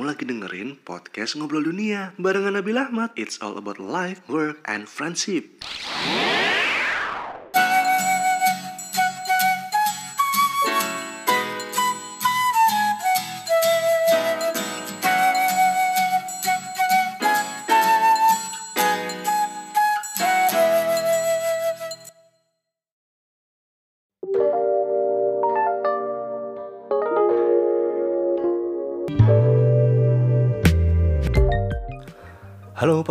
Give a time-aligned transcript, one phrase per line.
[0.00, 3.12] Kamu lagi dengerin podcast Ngobrol Dunia barengan Nabil Ahmad.
[3.20, 5.60] It's all about life, work, and friendship.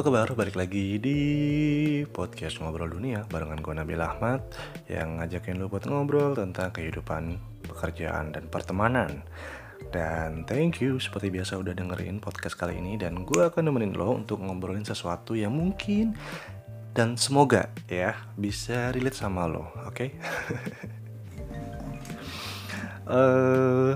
[0.09, 1.21] Kabar, balik lagi di
[2.09, 4.41] podcast Ngobrol Dunia barengan gue Nabil Ahmad
[4.89, 7.37] Yang ngajakin lo buat ngobrol tentang kehidupan,
[7.69, 9.21] pekerjaan, dan pertemanan
[9.93, 14.17] Dan thank you seperti biasa udah dengerin podcast kali ini Dan gue akan nemenin lo
[14.17, 16.17] untuk ngobrolin sesuatu yang mungkin
[16.97, 19.93] dan semoga ya bisa relate sama lo, oke?
[19.93, 20.09] Okay?
[23.13, 23.93] uh,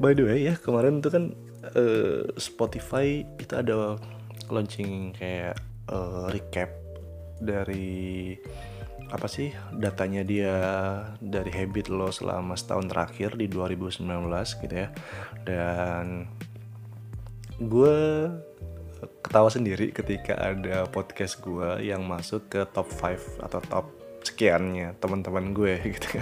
[0.00, 1.24] by the way ya kemarin tuh kan
[1.76, 4.00] uh, Spotify itu ada
[4.52, 5.58] launching kayak
[5.90, 6.70] uh, recap
[7.40, 8.36] dari
[9.10, 10.54] apa sih datanya dia
[11.18, 14.06] dari habit lo selama setahun terakhir di 2019
[14.62, 14.88] gitu ya.
[15.42, 16.30] Dan
[17.58, 17.96] gue
[19.24, 23.86] ketawa sendiri ketika ada podcast gue yang masuk ke top 5 atau top
[24.20, 26.20] sekiannya teman-teman gue gitu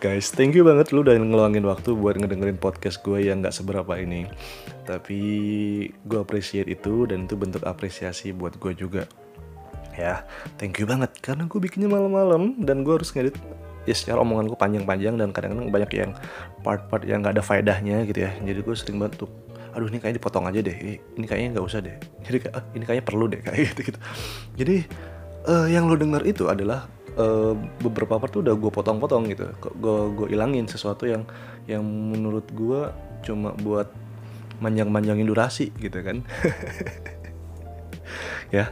[0.00, 3.92] Guys, thank you banget lu udah ngeluangin waktu buat ngedengerin podcast gue yang gak seberapa
[4.00, 4.28] ini.
[4.88, 5.20] Tapi
[5.92, 9.04] gue appreciate itu dan itu bentuk apresiasi buat gue juga.
[9.96, 10.28] Ya,
[10.60, 13.36] thank you banget karena gue bikinnya malam-malam dan gue harus ngedit
[13.88, 16.10] ya secara omongan gue panjang-panjang dan kadang-kadang banyak yang
[16.60, 18.32] part-part yang gak ada faedahnya gitu ya.
[18.44, 19.30] Jadi gue sering banget tuh
[19.76, 23.04] aduh ini kayaknya dipotong aja deh ini kayaknya nggak usah deh jadi ah, ini kayaknya
[23.04, 24.00] perlu deh kayak gitu gitu
[24.56, 24.76] jadi
[25.44, 29.50] uh, yang lo denger itu adalah uh, beberapa part tuh udah gue potong-potong gitu.
[29.80, 31.24] Gue gue ilangin sesuatu yang
[31.66, 32.88] yang menurut gue
[33.26, 33.90] cuma buat
[34.60, 36.22] manjang-manjangin durasi gitu kan.
[38.54, 38.70] Ya.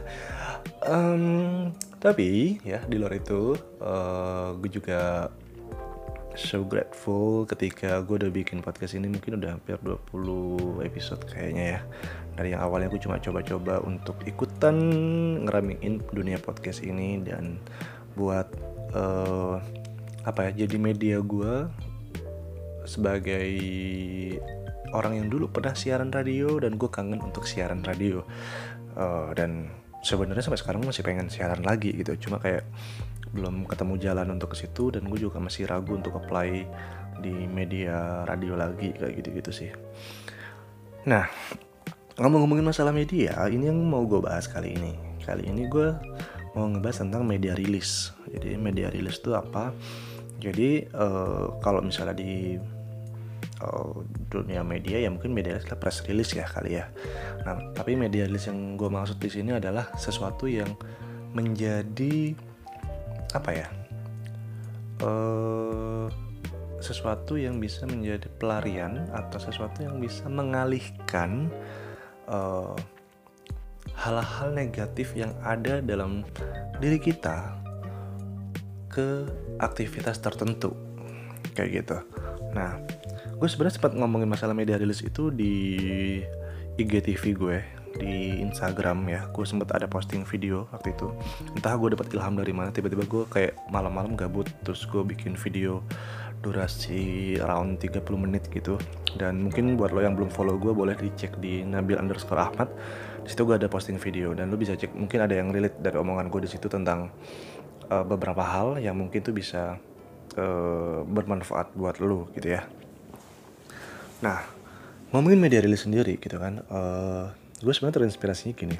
[0.85, 5.27] Um, tapi ya di luar itu uh, eh, gue juga
[6.35, 11.81] so grateful ketika gue udah bikin podcast ini mungkin udah hampir 20 episode kayaknya ya.
[12.35, 14.75] Dari yang awalnya gue cuma coba-coba untuk ikutan
[15.47, 17.59] ngeramein dunia podcast ini dan
[18.15, 18.47] buat
[18.95, 19.59] uh,
[20.25, 21.69] apa ya jadi media gue
[22.87, 23.49] sebagai
[24.95, 28.23] orang yang dulu pernah siaran radio dan gue kangen untuk siaran radio.
[28.95, 29.67] Uh, dan
[30.05, 32.15] sebenarnya sampai sekarang masih pengen siaran lagi gitu.
[32.15, 32.63] Cuma kayak
[33.35, 36.63] belum ketemu jalan untuk ke situ dan gue juga masih ragu untuk apply
[37.19, 39.71] di media radio lagi kayak gitu-gitu sih.
[41.09, 41.27] Nah
[42.15, 44.95] ngomong-ngomongin masalah media ini yang mau gue bahas kali ini.
[45.25, 45.89] Kali ini gue
[46.55, 48.15] mau ngebahas tentang media rilis.
[48.31, 49.75] Jadi media rilis itu apa?
[50.39, 52.55] Jadi uh, kalau misalnya di
[53.59, 53.95] uh,
[54.31, 56.87] dunia media ya mungkin media rilis press release ya kali ya.
[57.43, 60.71] Nah tapi media rilis yang gue maksud di sini adalah sesuatu yang
[61.35, 62.31] menjadi
[63.35, 63.67] apa ya?
[65.03, 66.07] Uh,
[66.79, 71.51] sesuatu yang bisa menjadi pelarian atau sesuatu yang bisa mengalihkan
[72.31, 72.77] uh,
[73.95, 76.27] hal-hal negatif yang ada dalam
[76.83, 77.55] diri kita
[78.91, 79.27] ke
[79.59, 80.75] aktivitas tertentu.
[81.55, 81.97] Kayak gitu.
[82.55, 82.79] Nah,
[83.35, 85.53] gue sebenarnya sempat ngomongin masalah media rilis itu di
[86.75, 87.57] IGTV gue
[87.95, 89.27] di Instagram ya.
[89.31, 91.11] Gue sempat ada posting video waktu itu.
[91.55, 95.79] Entah gue dapat ilham dari mana tiba-tiba gue kayak malam-malam gabut terus gue bikin video
[96.45, 98.77] durasi around 30 menit gitu.
[99.17, 102.69] Dan mungkin buat lo yang belum follow gue boleh dicek di Nabil underscore Ahmad.
[103.25, 105.97] Di situ gue ada posting video dan lo bisa cek mungkin ada yang relate dari
[105.97, 107.09] omongan gue di situ tentang
[107.89, 109.81] uh, beberapa hal yang mungkin tuh bisa
[110.37, 112.69] uh, bermanfaat buat lo gitu ya.
[114.21, 114.45] Nah
[115.09, 117.33] ngomongin media rilis sendiri gitu kan uh,
[117.65, 118.77] gue sebenarnya terinspirasinya gini.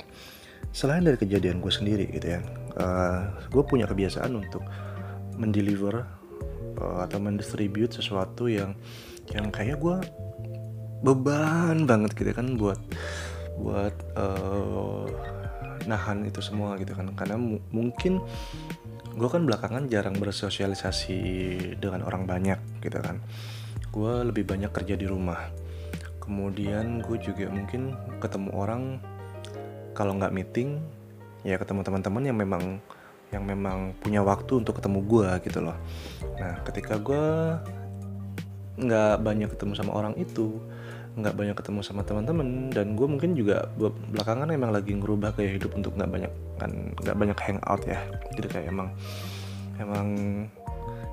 [0.69, 2.45] Selain dari kejadian gue sendiri gitu ya
[2.77, 4.61] uh, gue punya kebiasaan untuk
[5.35, 6.05] mendeliver
[6.79, 8.75] uh, atau mendistribute sesuatu yang
[9.33, 9.97] yang kayak gue
[11.01, 12.79] beban banget gitu kan buat
[13.55, 15.05] buat uh,
[15.85, 17.13] nahan itu semua gitu kan.
[17.13, 17.37] Karena
[17.71, 18.19] mungkin
[19.15, 21.19] gue kan belakangan jarang bersosialisasi
[21.79, 23.21] dengan orang banyak gitu kan.
[23.93, 25.39] Gue lebih banyak kerja di rumah.
[26.19, 28.83] Kemudian gue juga mungkin ketemu orang
[29.95, 30.81] kalau nggak meeting
[31.45, 32.81] ya ketemu teman-teman yang memang
[33.35, 35.77] yang memang punya waktu untuk ketemu gue gitu loh.
[36.39, 37.25] Nah ketika gue
[38.75, 40.59] nggak banyak ketemu sama orang itu
[41.15, 43.71] nggak banyak ketemu sama teman-teman dan gue mungkin juga
[44.11, 47.99] belakangan emang lagi ngerubah kayak hidup untuk nggak banyak kan nggak banyak hangout ya.
[48.35, 48.89] Jadi kayak emang
[49.79, 50.07] emang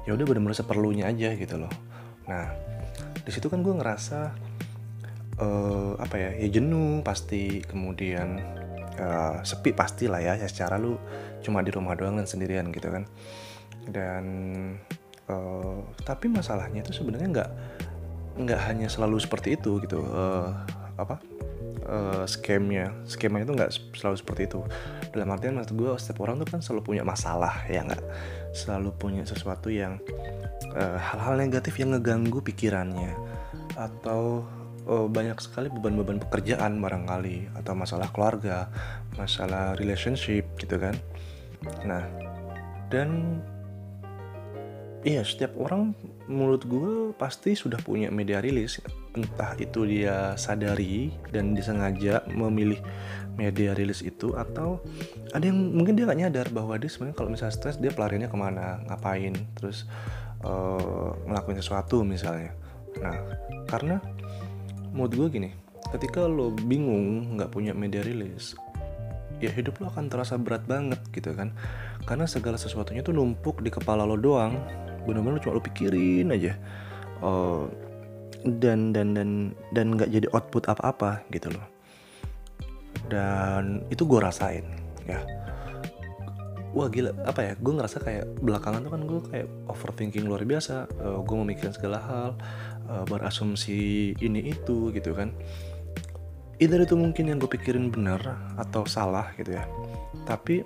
[0.07, 1.71] ya udah benar-benar seperlunya aja gitu loh.
[2.27, 2.51] Nah
[3.23, 4.21] di situ kan gue ngerasa
[5.39, 7.63] uh, apa ya ya jenuh pasti.
[7.63, 8.43] Kemudian
[8.99, 10.99] uh, sepi pasti lah ya, ya secara lu
[11.41, 13.05] cuma di rumah doang dan sendirian gitu kan.
[13.89, 14.25] Dan
[15.31, 17.51] uh, tapi masalahnya itu sebenarnya nggak
[18.33, 20.53] nggak hanya selalu seperti itu gitu uh,
[20.97, 21.21] apa
[21.87, 22.93] uh, scamnya.
[23.05, 24.61] Skemanya itu nggak selalu seperti itu.
[25.13, 28.03] Dalam artian maksud gue setiap orang tuh kan selalu punya masalah ya nggak?
[28.57, 30.01] Selalu punya sesuatu yang
[30.77, 33.13] hal-hal uh, negatif yang ngeganggu pikirannya.
[33.77, 34.49] Atau
[34.87, 38.71] uh, banyak sekali beban-beban pekerjaan barangkali atau masalah keluarga
[39.15, 40.97] masalah relationship gitu kan.
[41.87, 42.05] Nah
[42.91, 43.41] dan
[45.03, 45.95] iya setiap orang
[46.31, 48.79] menurut gue pasti sudah punya media rilis.
[49.13, 52.81] Entah itu dia sadari dan disengaja memilih
[53.37, 54.81] media rilis itu atau
[55.33, 58.39] ada yang mungkin dia gak nyadar bahwa dia sebenarnya kalau misalnya stres dia pelariannya ke
[58.39, 59.89] mana ngapain terus
[60.45, 62.53] uh, ngelakuin sesuatu misalnya.
[63.01, 63.17] Nah
[63.69, 64.01] karena
[64.93, 65.51] menurut gue gini
[65.91, 68.57] ketika lo bingung nggak punya media rilis
[69.43, 71.51] ya hidup lo akan terasa berat banget gitu kan.
[72.07, 74.55] Karena segala sesuatunya tuh numpuk di kepala lo doang.
[75.03, 76.55] Benar-benar cuma lo pikirin aja.
[77.19, 77.67] Uh,
[78.47, 81.67] dan dan dan dan nggak jadi output apa-apa gitu loh
[83.07, 84.67] dan itu gue rasain
[85.07, 85.23] ya
[86.73, 87.13] wah gila.
[87.25, 87.53] Apa ya?
[87.61, 90.89] Gue ngerasa kayak belakangan tuh kan gue kayak overthinking luar biasa.
[90.99, 92.29] Uh, gue memikirkan segala hal
[92.89, 95.33] uh, berasumsi ini itu gitu kan.
[96.61, 98.21] Either itu mungkin yang gue pikirin benar
[98.61, 99.65] atau salah gitu ya.
[100.29, 100.63] Tapi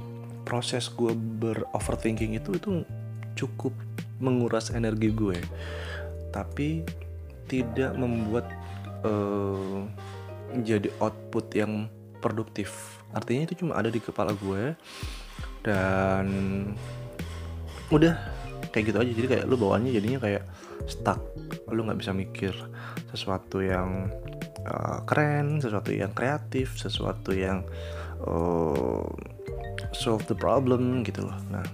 [0.47, 2.71] proses gue beroverthinking itu itu
[3.37, 3.75] cukup
[4.17, 5.37] menguras energi gue
[6.37, 6.85] tapi
[7.49, 8.45] tidak membuat
[9.01, 9.89] uh,
[10.61, 11.89] jadi output yang
[12.21, 13.01] produktif.
[13.17, 14.77] Artinya itu cuma ada di kepala gue
[15.67, 16.27] dan
[17.91, 18.15] udah
[18.71, 19.13] kayak gitu aja.
[19.13, 20.47] Jadi kayak lu bawaannya jadinya kayak
[20.87, 21.19] stuck.
[21.67, 22.55] Lu nggak bisa mikir
[23.11, 24.07] sesuatu yang
[24.63, 27.67] uh, keren sesuatu yang kreatif sesuatu yang
[28.23, 29.03] uh,
[29.91, 31.39] solve the problem gitu loh.
[31.51, 31.67] Nah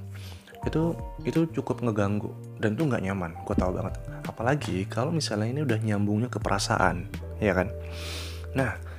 [0.63, 0.95] itu
[1.27, 3.37] itu cukup ngeganggu dan tuh nggak nyaman.
[3.45, 3.99] Gue tahu banget.
[4.25, 7.11] Apalagi kalau misalnya ini udah nyambungnya ke perasaan
[7.43, 7.69] ya kan?
[8.57, 8.92] Nah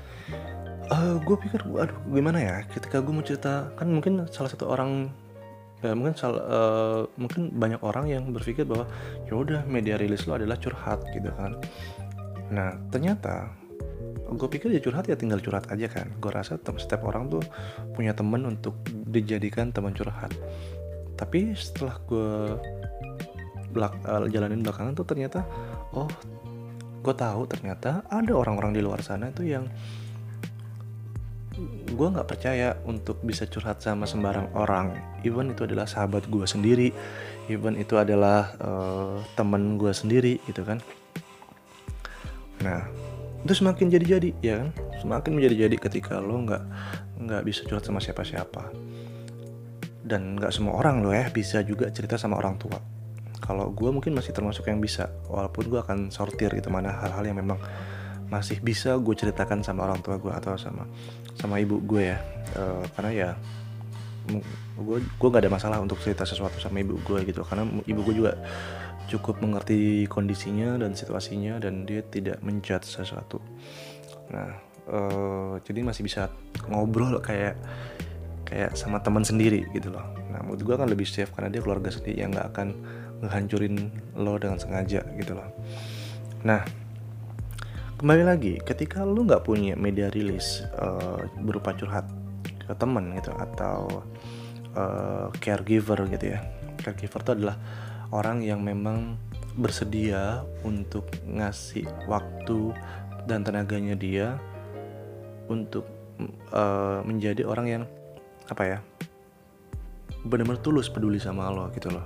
[0.94, 4.70] uh, eh, gue pikir aduh gimana ya ketika gue mau cerita kan mungkin salah satu
[4.70, 5.10] orang
[5.84, 8.88] ya mungkin sal, uh, mungkin banyak orang yang berpikir bahwa
[9.28, 11.60] ya udah media rilis lo adalah curhat gitu kan.
[12.56, 13.52] Nah ternyata
[14.24, 16.08] gue pikir ya curhat ya tinggal curhat aja kan.
[16.24, 17.44] Gue rasa setiap orang tuh
[17.92, 20.32] punya temen untuk dijadikan teman curhat.
[21.20, 22.56] Tapi setelah gue
[23.76, 25.44] belak uh, jalanin belakangan tuh ternyata
[25.92, 26.08] oh
[27.04, 29.68] gue tahu ternyata ada orang-orang di luar sana itu yang
[31.94, 34.98] gue nggak percaya untuk bisa curhat sama sembarang orang.
[35.22, 36.90] Even itu adalah sahabat gue sendiri.
[37.46, 40.82] Even itu adalah uh, temen gue sendiri gitu kan.
[42.66, 42.90] Nah
[43.46, 44.70] itu semakin jadi-jadi ya kan?
[45.04, 46.64] Semakin menjadi-jadi ketika lo nggak
[47.22, 48.74] nggak bisa curhat sama siapa-siapa.
[50.04, 52.82] Dan nggak semua orang lo ya bisa juga cerita sama orang tua.
[53.44, 57.38] Kalau gue mungkin masih termasuk yang bisa walaupun gue akan sortir gitu mana hal-hal yang
[57.44, 57.60] memang
[58.32, 60.90] masih bisa gue ceritakan sama orang tua gue atau sama
[61.38, 62.20] sama ibu gue ya.
[62.54, 63.30] Uh, karena ya
[64.80, 67.44] gue gue gak ada masalah untuk cerita sesuatu sama ibu gue gitu.
[67.44, 68.34] Karena ibu gue juga
[69.12, 73.44] cukup mengerti kondisinya dan situasinya dan dia tidak menjudge sesuatu.
[74.32, 74.56] Nah
[74.88, 76.32] uh, jadi masih bisa
[76.72, 77.60] ngobrol kayak
[78.48, 80.04] kayak sama teman sendiri gitu loh.
[80.32, 82.68] Nah menurut gue kan lebih safe karena dia keluarga sendiri yang nggak akan
[83.24, 83.76] ngehancurin
[84.20, 85.48] lo dengan sengaja gitu loh.
[86.44, 86.83] Nah
[88.04, 92.04] kembali lagi ketika lo nggak punya media rilis uh, berupa curhat
[92.44, 94.04] ke temen gitu atau
[94.76, 96.44] uh, caregiver gitu ya.
[96.84, 97.56] Caregiver itu adalah
[98.12, 99.16] orang yang memang
[99.56, 102.76] bersedia untuk ngasih waktu
[103.24, 104.36] dan tenaganya dia
[105.48, 105.88] untuk
[106.52, 107.84] uh, menjadi orang yang
[108.52, 108.80] apa ya
[110.28, 112.04] benar-benar tulus peduli sama lo gitu loh.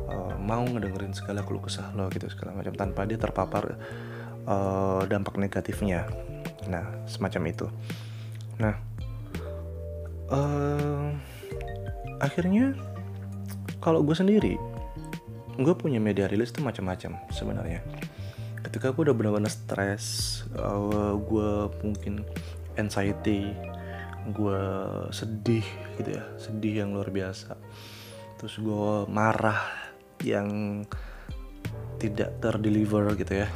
[0.00, 3.76] Uh, mau ngedengerin segala keluh kesah lo gitu segala macam tanpa dia terpapar
[4.46, 6.06] uh, dampak negatifnya.
[6.70, 7.66] Nah semacam itu.
[8.62, 8.74] Nah
[10.30, 11.10] uh,
[12.22, 12.72] akhirnya
[13.82, 14.54] kalau gue sendiri
[15.56, 17.80] gue punya media rilis tuh macam-macam sebenarnya.
[18.66, 21.50] Ketika gue udah benar-benar stres uh, gue
[21.86, 22.26] mungkin
[22.76, 23.54] anxiety
[24.26, 24.62] gue
[25.14, 25.62] sedih
[26.02, 27.54] gitu ya sedih yang luar biasa.
[28.36, 29.64] Terus gue marah
[30.20, 30.82] yang
[31.96, 33.48] tidak terdeliver gitu ya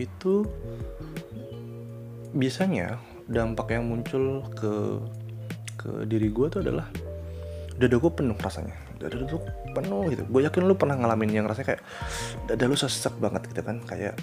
[0.00, 0.48] itu
[2.32, 2.96] biasanya
[3.28, 4.72] dampak yang muncul ke
[5.76, 6.88] ke diri gue tuh adalah
[7.76, 8.76] dada gue penuh rasanya.
[9.00, 9.40] Dada tuh
[9.72, 10.24] penuh gitu.
[10.28, 11.82] Gue yakin lu pernah ngalamin yang rasanya kayak
[12.48, 13.80] dada lu sesek banget gitu kan.
[13.84, 14.16] Kayak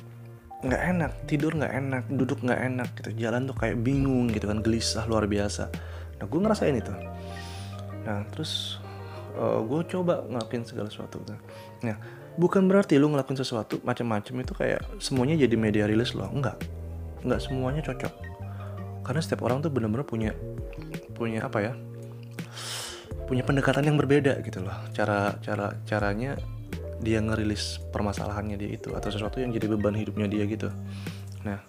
[0.65, 3.09] nggak enak tidur nggak enak duduk nggak enak gitu.
[3.17, 5.69] Jalan tuh kayak bingung gitu kan gelisah luar biasa.
[6.17, 6.93] Nah gue ngerasain itu.
[8.05, 8.81] Nah terus
[9.37, 11.37] uh, gue coba ngelakuin segala sesuatu tuh
[11.85, 11.97] nah
[12.37, 16.55] bukan berarti lu ngelakuin sesuatu macam-macam itu kayak semuanya jadi media rilis lo enggak.
[17.25, 18.13] Nggak semuanya cocok.
[19.01, 20.31] Karena setiap orang tuh bener-bener punya
[21.17, 21.73] punya apa ya
[23.27, 24.77] punya pendekatan yang berbeda gitu loh.
[24.93, 26.37] Cara cara caranya
[27.01, 30.69] dia ngerilis permasalahannya dia itu atau sesuatu yang jadi beban hidupnya dia gitu.
[31.41, 31.59] Nah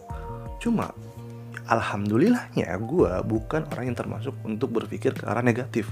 [0.60, 0.92] cuma
[1.68, 5.88] alhamdulillahnya gue bukan orang yang termasuk untuk berpikir ke arah negatif.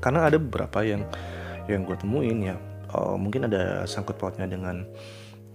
[0.00, 1.04] Karena ada beberapa yang
[1.68, 2.56] yang gue temuin ya
[2.94, 4.86] uh, mungkin ada sangkut pautnya dengan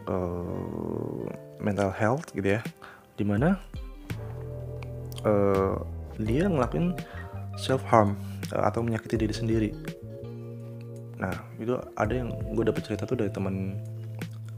[0.08, 1.26] uh,
[1.60, 2.62] mental health gitu ya.
[3.16, 3.60] Di mana
[5.24, 5.80] uh,
[6.20, 6.96] dia ngelakuin
[7.56, 8.20] self harm
[8.52, 9.70] uh, atau menyakiti diri sendiri.
[11.20, 13.80] Nah itu ada yang gue dapet cerita tuh dari teman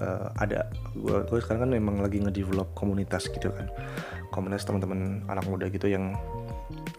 [0.01, 3.69] uh, ada gue gue sekarang kan memang lagi ngedevelop komunitas gitu kan.
[4.33, 6.17] Komunitas teman-teman anak muda gitu yang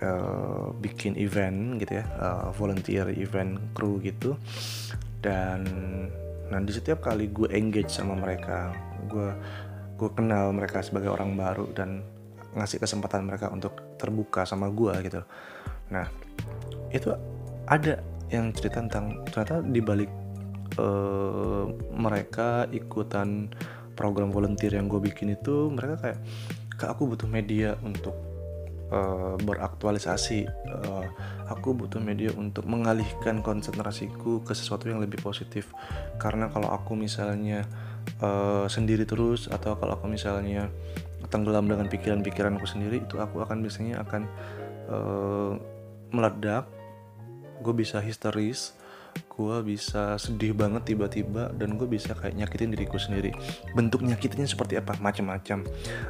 [0.03, 4.39] uh, bikin event gitu ya uh, volunteer event crew gitu
[5.23, 5.65] dan
[6.49, 8.73] nah di setiap kali gue engage sama mereka
[9.11, 9.29] gue
[9.99, 12.07] gue kenal mereka sebagai orang baru dan
[12.55, 15.21] ngasih kesempatan mereka untuk terbuka sama gue gitu.
[15.93, 16.07] Nah
[16.95, 17.13] itu
[17.69, 18.01] ada
[18.33, 20.11] yang cerita tentang ternyata di balik
[20.81, 23.51] uh, mereka ikutan
[23.99, 26.19] program volunteer yang gue bikin itu mereka kayak
[26.79, 28.15] kak aku butuh media untuk
[28.93, 31.05] uh, beraktualisasi uh,
[31.49, 35.73] aku butuh media untuk mengalihkan konsentrasiku ke sesuatu yang lebih positif.
[36.21, 37.65] Karena kalau aku misalnya
[38.21, 40.69] uh, sendiri terus atau kalau aku misalnya
[41.29, 44.25] tenggelam dengan pikiran-pikiranku sendiri itu aku akan biasanya akan
[46.09, 46.65] meledak
[47.61, 48.78] gue bisa histeris
[49.39, 53.31] gue bisa sedih banget tiba-tiba dan gue bisa kayak nyakitin diriku sendiri.
[53.71, 54.99] Bentuk nyakitinnya seperti apa?
[54.99, 55.63] Macam-macam.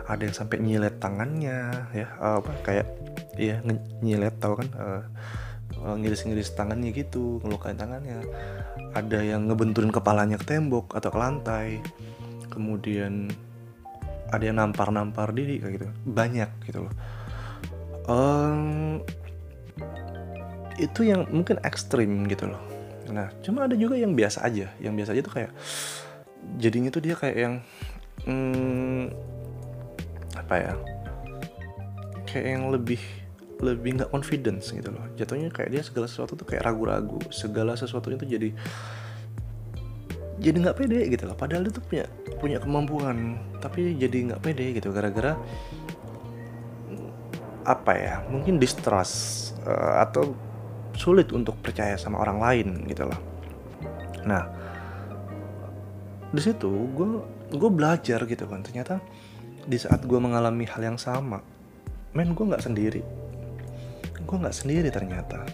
[0.09, 2.89] Ada yang sampai nyilet tangannya ya apa kayak
[3.37, 3.61] iya
[4.01, 5.05] nyilet tau kan uh,
[5.77, 8.25] ngiris-ngiris tangannya gitu ngelukain tangannya.
[8.97, 11.69] Ada yang ngebenturin kepalanya ke tembok atau ke lantai.
[12.49, 13.29] Kemudian
[14.33, 15.87] ada yang nampar-nampar diri kayak gitu.
[16.09, 16.95] Banyak gitu loh.
[18.09, 19.05] Um,
[20.81, 22.68] itu yang mungkin ekstrim gitu loh
[23.11, 24.73] nah cuma ada juga yang biasa aja.
[24.79, 25.53] Yang biasa aja tuh kayak
[26.57, 27.55] jadinya tuh dia kayak yang
[28.27, 29.05] hmm,
[30.37, 30.75] apa ya?
[32.29, 33.01] Kayak yang lebih
[33.59, 35.05] lebih nggak confidence gitu loh.
[35.19, 37.19] Jatuhnya kayak dia segala sesuatu tuh kayak ragu-ragu.
[37.35, 38.51] Segala sesuatu itu jadi
[40.39, 41.35] jadi nggak pede gitu loh.
[41.35, 42.07] Padahal dia tuh punya
[42.39, 44.95] punya kemampuan tapi jadi nggak pede gitu.
[44.95, 45.35] Gara-gara
[47.67, 48.15] apa ya?
[48.31, 50.48] Mungkin distrust uh, atau
[50.99, 53.21] sulit untuk percaya sama orang lain gitu loh.
[54.27, 54.45] Nah
[56.29, 57.09] di situ gue
[57.55, 58.67] gue belajar gitu kan.
[58.67, 58.99] Ternyata
[59.63, 61.39] di saat gue mengalami hal yang sama
[62.19, 63.03] men gue nggak sendiri.
[64.27, 65.47] Gue nggak sendiri ternyata.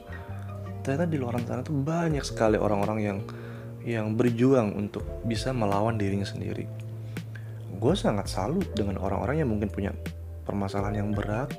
[0.80, 3.18] Ternyata di luar sana tuh banyak sekali orang-orang yang
[3.84, 6.64] yang berjuang untuk bisa melawan dirinya sendiri.
[7.76, 9.92] Gue sangat salut dengan orang-orang yang mungkin punya
[10.48, 11.52] permasalahan yang berat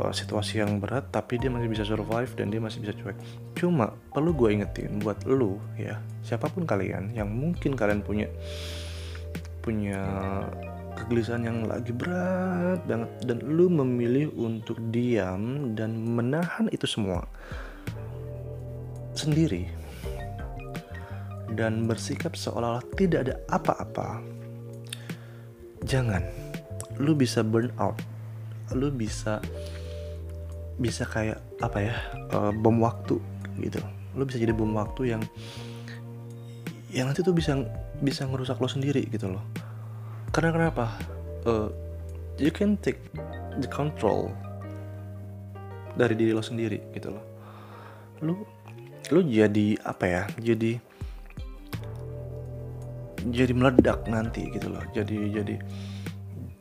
[0.00, 3.16] uh, situasi yang berat tapi dia masih bisa survive dan dia masih bisa cuek.
[3.56, 8.28] Cuma perlu gue ingetin buat lu ya siapa pun kalian yang mungkin kalian punya
[9.64, 10.00] punya
[10.96, 17.26] kegelisahan yang lagi berat banget dan lu memilih untuk diam dan menahan itu semua
[19.12, 19.68] sendiri
[21.52, 24.36] dan bersikap seolah-olah tidak ada apa-apa
[25.86, 26.20] jangan.
[26.98, 27.96] Lu bisa burn out.
[28.74, 29.38] Lu bisa
[30.76, 31.96] bisa kayak apa ya
[32.36, 33.16] uh, bom waktu
[33.60, 33.80] gitu.
[34.16, 35.22] Lo bisa jadi bom waktu yang
[36.92, 37.56] yang nanti tuh bisa
[38.00, 39.44] bisa ngerusak lo sendiri gitu loh.
[40.32, 40.96] Karena kenapa?
[41.48, 41.72] Uh,
[42.36, 43.00] you can take
[43.60, 44.28] the control
[45.96, 47.24] dari diri lo sendiri gitu loh.
[48.20, 48.32] Lo
[49.12, 50.76] lo jadi apa ya jadi
[53.26, 54.84] jadi meledak nanti gitu loh.
[54.92, 55.56] Jadi jadi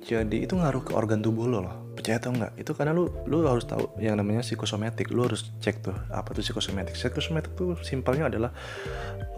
[0.06, 2.54] jadi itu ngaruh ke organ tubuh lo loh percaya atau enggak.
[2.62, 5.10] Itu karena lu lu harus tahu yang namanya psikosomatik.
[5.10, 6.94] Lu harus cek tuh apa tuh psikosomatik.
[6.94, 8.54] Psikosomatik tuh simpelnya adalah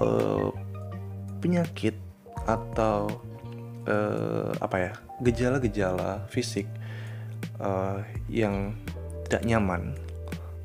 [0.03, 0.51] uh,
[1.39, 1.95] penyakit
[2.43, 3.07] atau
[3.87, 4.91] uh, apa ya
[5.23, 6.67] gejala-gejala fisik
[7.63, 8.75] uh, yang
[9.31, 9.95] tidak nyaman.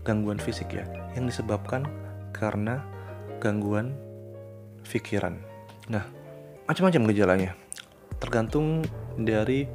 [0.02, 0.82] Gangguan fisik ya
[1.14, 1.86] yang disebabkan
[2.34, 2.82] karena
[3.38, 3.94] gangguan
[4.90, 5.38] pikiran.
[5.86, 6.02] Nah
[6.66, 7.54] macam-macam gejalanya.
[8.18, 8.82] Tergantung
[9.14, 9.70] dari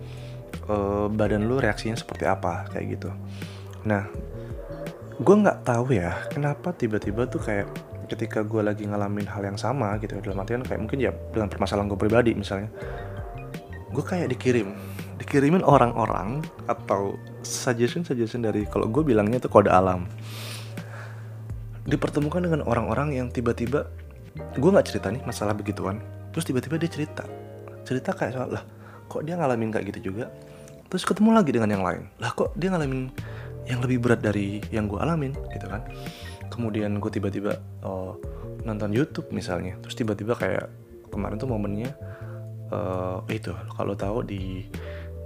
[0.67, 3.09] uh, badan lu reaksinya seperti apa kayak gitu.
[3.87, 4.07] Nah
[5.17, 7.65] gue nggak tahu ya kenapa tiba-tiba tuh kayak
[8.07, 11.89] ketika gue lagi ngalamin hal yang sama gitu dalam artian kayak mungkin ya dengan permasalahan
[11.91, 12.71] gue pribadi misalnya
[13.91, 14.77] gue kayak dikirim
[15.17, 20.05] dikirimin orang-orang atau suggestion suggestion dari kalau gue bilangnya itu kode alam.
[21.87, 23.87] Dipertemukan dengan orang-orang yang tiba-tiba
[24.37, 25.97] gue nggak cerita nih masalah begituan
[26.29, 27.25] terus tiba-tiba dia cerita.
[27.87, 28.63] Cerita kayak soal lah
[29.07, 30.29] kok dia ngalamin kayak gitu juga
[30.87, 32.07] terus ketemu lagi dengan yang lain.
[32.19, 33.11] Lah kok dia ngalamin
[33.67, 35.83] yang lebih berat dari yang gue alamin gitu kan?
[36.47, 38.15] Kemudian gue tiba-tiba oh,
[38.63, 39.75] nonton YouTube misalnya.
[39.83, 40.71] Terus tiba-tiba kayak
[41.11, 41.91] kemarin tuh momennya
[42.71, 44.67] uh, itu kalau tahu di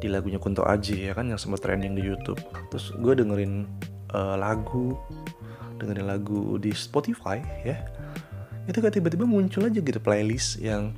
[0.01, 2.41] di lagunya Kunto Aji ya kan yang sempat trending di YouTube.
[2.73, 3.69] Terus gue dengerin
[4.17, 4.97] uh, lagu
[5.77, 7.77] dengerin lagu di Spotify ya.
[8.65, 10.93] Itu kayak tiba-tiba muncul aja gitu playlist yang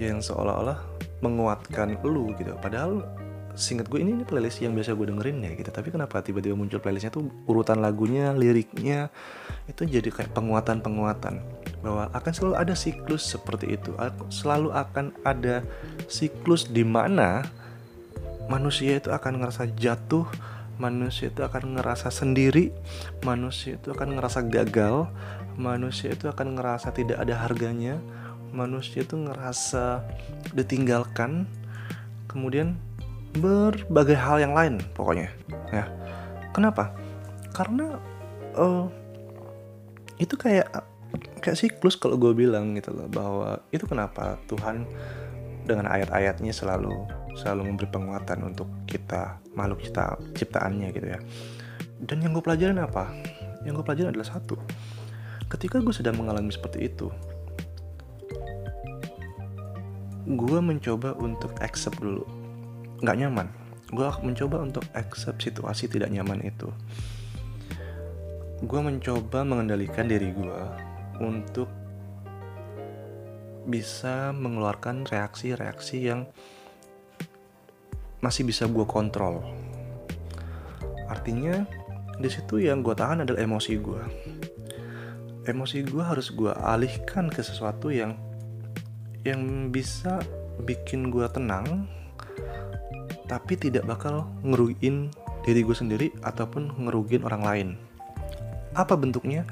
[0.00, 0.80] yang seolah-olah
[1.24, 2.52] menguatkan lu gitu.
[2.60, 3.04] Padahal
[3.52, 5.70] singkat gue ini, ini playlist yang biasa gue dengerin ya gitu.
[5.72, 9.12] Tapi kenapa tiba-tiba muncul playlistnya tuh urutan lagunya liriknya
[9.68, 11.34] itu jadi kayak penguatan-penguatan
[11.84, 13.92] bahwa akan selalu ada siklus seperti itu.
[14.32, 15.60] Selalu akan ada
[16.08, 17.44] siklus di mana
[18.50, 20.26] manusia itu akan ngerasa jatuh
[20.80, 22.74] manusia itu akan ngerasa sendiri,
[23.22, 25.06] manusia itu akan ngerasa gagal,
[25.54, 28.02] manusia itu akan ngerasa tidak ada harganya,
[28.50, 30.02] manusia itu ngerasa
[30.56, 31.46] ditinggalkan,
[32.26, 32.74] kemudian
[33.36, 35.32] berbagai hal yang lain pokoknya
[35.72, 35.88] ya.
[36.52, 36.92] Kenapa?
[37.56, 37.96] Karena
[38.56, 38.88] uh,
[40.20, 40.68] itu kayak
[41.42, 44.86] kayak siklus kalau gue bilang gitu loh bahwa itu kenapa Tuhan
[45.66, 46.94] dengan ayat-ayatnya selalu
[47.36, 51.18] selalu memberi penguatan untuk kita makhluk cipta, ciptaannya gitu ya
[52.04, 53.08] dan yang gue pelajarin apa
[53.62, 54.58] yang gue pelajarin adalah satu
[55.48, 57.08] ketika gue sedang mengalami seperti itu
[60.28, 62.24] gue mencoba untuk accept dulu
[63.02, 63.46] nggak nyaman
[63.92, 66.70] gue mencoba untuk accept situasi tidak nyaman itu
[68.62, 70.60] gue mencoba mengendalikan diri gue
[71.18, 71.66] untuk
[73.66, 76.26] bisa mengeluarkan reaksi-reaksi yang
[78.22, 79.42] masih bisa gue kontrol.
[81.10, 81.66] Artinya
[82.18, 84.02] di situ yang gue tahan adalah emosi gue.
[85.42, 88.14] Emosi gue harus gue alihkan ke sesuatu yang
[89.26, 90.22] yang bisa
[90.62, 91.86] bikin gue tenang,
[93.32, 95.08] tapi tidak bakal ngerugiin
[95.40, 97.68] diri gue sendiri ataupun ngerugiin orang lain.
[98.76, 99.48] Apa bentuknya?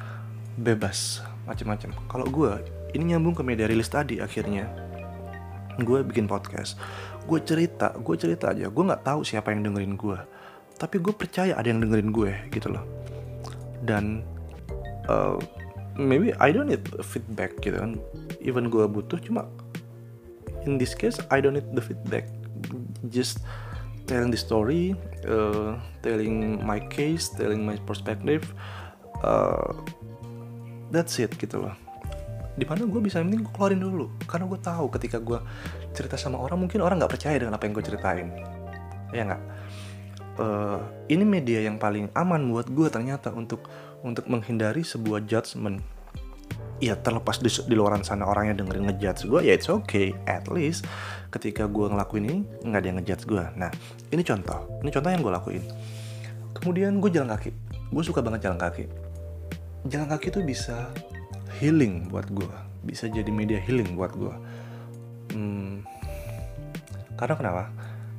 [0.60, 1.96] Bebas, macam-macam.
[2.12, 2.52] Kalau gue
[2.92, 4.68] ini nyambung ke media rilis tadi akhirnya.
[5.80, 6.76] Gue bikin podcast.
[7.24, 8.68] Gue cerita gue cerita aja.
[8.68, 10.20] Gue nggak tahu siapa yang dengerin gue
[10.80, 12.80] tapi gue percaya ada yang dengerin gue gitu loh.
[13.84, 14.24] Dan
[15.12, 15.36] uh,
[16.00, 18.00] maybe I don't need feedback gitu kan.
[18.40, 19.44] Even gue butuh cuma
[20.64, 22.32] in this case I don't need the feedback.
[23.12, 23.44] Just
[24.10, 24.98] telling the story
[25.30, 28.50] uh, telling my case telling my perspective
[29.22, 29.70] uh,
[30.90, 31.74] that's it gitu loh.
[32.58, 34.10] Di mana gue bisa mending gue keluarin dulu.
[34.26, 35.38] Karena gue tahu ketika gue
[35.94, 38.28] cerita sama orang mungkin orang nggak percaya dengan apa yang gue ceritain.
[39.14, 39.42] Ya nggak?
[40.40, 43.70] Uh, ini media yang paling aman buat gue ternyata untuk
[44.00, 45.84] untuk menghindari sebuah judgement
[46.80, 50.16] ya terlepas di, di luaran sana orang yang dengerin ngejudge gue ya it's okay.
[50.24, 50.88] At least
[51.30, 53.70] ketika gue ngelakuin ini nggak ada yang ngejudge gue nah
[54.10, 54.58] ini contoh.
[54.80, 55.64] Ini contoh yang gue lakuin.
[56.56, 57.50] Kemudian gue jalan kaki.
[57.92, 58.84] Gue suka banget jalan kaki.
[59.88, 60.90] Jalan kaki tuh bisa
[61.60, 64.32] healing buat gue bisa jadi media healing buat gue
[65.36, 65.84] hmm,
[67.20, 67.64] karena kenapa?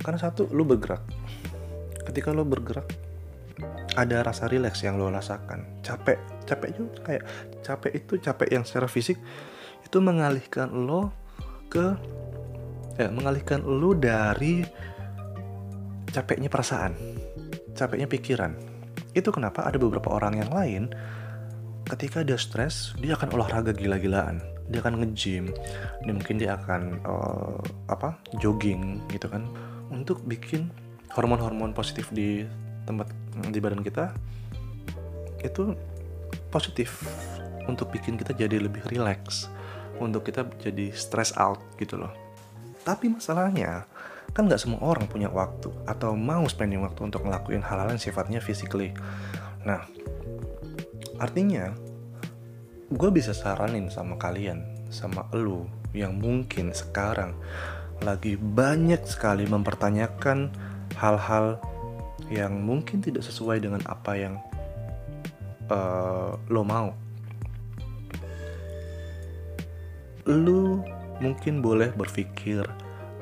[0.06, 1.02] Karena satu lu bergerak.
[2.06, 2.86] Ketika lo bergerak
[3.98, 5.82] ada rasa rileks yang lo rasakan.
[5.82, 7.24] Capek capek juga kayak
[7.64, 9.16] capek itu capek yang secara fisik
[9.88, 11.16] itu mengalihkan lo
[11.72, 11.96] ke
[13.00, 14.68] ya mengalihkan lo dari
[16.12, 16.92] capeknya perasaan
[17.76, 18.52] capeknya pikiran.
[19.12, 20.84] Itu kenapa ada beberapa orang yang lain
[21.92, 24.40] ketika dia stres dia akan olahraga gila-gilaan.
[24.72, 25.52] Dia akan nge-gym
[26.08, 27.60] dia mungkin dia akan uh,
[27.92, 29.44] apa jogging gitu kan
[29.92, 30.72] untuk bikin
[31.12, 32.48] hormon-hormon positif di
[32.88, 33.12] tempat
[33.52, 34.16] di badan kita.
[35.44, 35.76] Itu
[36.52, 37.02] positif
[37.66, 39.48] untuk bikin kita jadi lebih relax
[39.98, 42.12] untuk kita jadi stress out gitu loh.
[42.84, 43.88] Tapi masalahnya
[44.36, 48.40] kan nggak semua orang punya waktu atau mau spending waktu untuk ngelakuin hal-hal yang sifatnya
[48.44, 48.92] physically.
[49.64, 49.86] Nah
[51.22, 51.70] Artinya,
[52.90, 57.38] gue bisa saranin sama kalian, sama lu yang mungkin sekarang
[58.02, 60.50] lagi banyak sekali mempertanyakan
[60.98, 61.62] hal-hal
[62.34, 64.42] yang mungkin tidak sesuai dengan apa yang
[65.72, 66.92] uh, lo mau.
[70.28, 70.84] Lu
[71.24, 72.68] mungkin boleh berpikir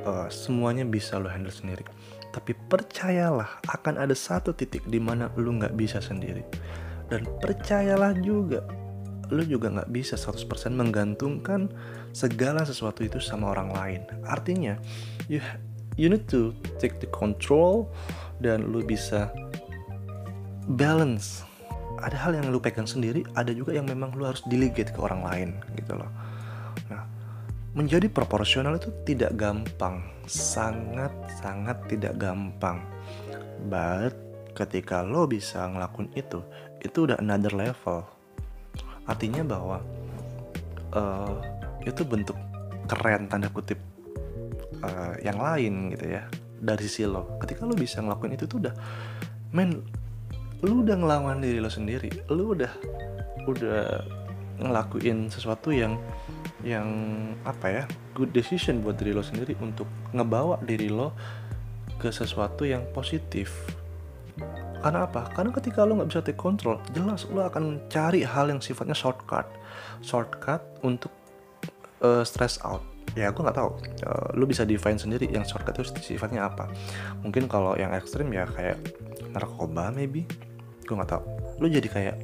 [0.03, 1.85] uh, semuanya bisa lo handle sendiri.
[2.33, 6.41] Tapi percayalah akan ada satu titik di mana lu nggak bisa sendiri
[7.09, 8.63] dan percayalah juga
[9.29, 11.69] lu juga nggak bisa 100% menggantungkan
[12.13, 14.77] segala sesuatu itu sama orang lain artinya
[15.29, 15.37] you
[15.97, 17.93] you need to take the control
[18.41, 19.29] dan lu bisa
[20.77, 21.45] balance
[22.03, 25.21] ada hal yang lu pegang sendiri ada juga yang memang lu harus delegate ke orang
[25.23, 26.09] lain gitu loh.
[26.91, 27.03] Nah
[27.75, 30.03] menjadi proporsional itu tidak gampang.
[30.29, 32.81] Sangat sangat tidak gampang.
[33.67, 34.15] But
[34.55, 36.43] ketika lo bisa ngelakuin itu
[36.83, 38.07] itu udah another level.
[39.07, 39.81] Artinya bahwa
[40.93, 41.33] uh,
[41.83, 42.37] itu bentuk
[42.89, 43.77] keren tanda kutip
[44.81, 46.23] uh, yang lain gitu ya
[46.59, 47.39] dari sisi lo.
[47.39, 48.75] Ketika lo bisa ngelakuin itu tuh udah
[49.55, 49.81] men
[50.65, 52.71] lu udah ngelawan diri lo sendiri lu udah
[53.47, 54.03] udah
[54.59, 55.95] ngelakuin sesuatu yang
[56.67, 56.87] yang
[57.47, 61.15] apa ya good decision buat diri lo sendiri untuk ngebawa diri lo
[61.99, 63.51] ke sesuatu yang positif
[64.79, 65.27] karena apa?
[65.35, 69.43] Karena ketika lo nggak bisa take control, jelas lo akan cari hal yang sifatnya shortcut,
[69.99, 71.11] shortcut untuk
[71.99, 72.79] uh, stress out.
[73.17, 73.75] Ya gue nggak tahu.
[74.07, 76.71] Uh, lo bisa define sendiri yang shortcut itu sifatnya apa.
[77.19, 78.79] Mungkin kalau yang ekstrim ya kayak
[79.35, 80.23] narkoba maybe
[80.89, 81.23] gue nggak tahu.
[81.61, 82.15] Lu jadi kayak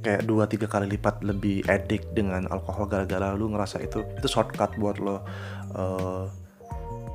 [0.00, 4.72] kayak dua tiga kali lipat lebih edik dengan alkohol gara-gara lu ngerasa itu itu shortcut
[4.80, 5.20] buat lo
[5.74, 6.24] uh,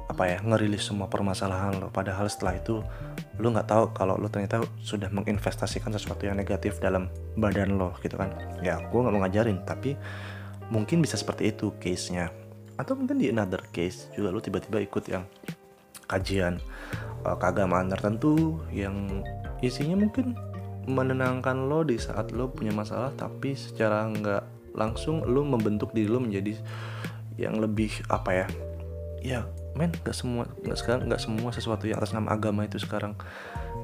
[0.06, 1.88] apa ya ngerilis semua permasalahan lo.
[1.90, 2.84] Padahal setelah itu
[3.40, 7.08] lu nggak tahu kalau lu ternyata sudah menginvestasikan sesuatu yang negatif dalam
[7.40, 8.36] badan lo gitu kan.
[8.60, 9.96] Ya gue nggak mau ngajarin tapi
[10.68, 12.28] mungkin bisa seperti itu case nya
[12.76, 15.24] atau mungkin di another case juga lu tiba-tiba ikut yang
[16.06, 16.60] kajian
[17.26, 19.24] uh, keagamaan tertentu yang
[19.64, 20.36] isinya mungkin
[20.86, 26.22] menenangkan lo di saat lo punya masalah tapi secara nggak langsung lo membentuk diri lo
[26.22, 26.58] menjadi
[27.36, 28.48] yang lebih apa ya
[29.26, 29.40] ya
[29.76, 33.18] men nggak semua nggak sekarang nggak semua sesuatu yang atas nama agama itu sekarang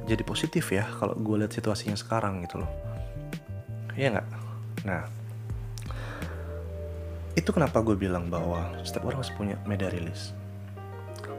[0.05, 2.71] jadi positif ya kalau gue lihat situasinya sekarang gitu loh.
[3.93, 4.27] Ya nggak?
[4.87, 5.03] Nah
[7.31, 10.35] itu kenapa gue bilang bahwa setiap orang harus punya media rilis.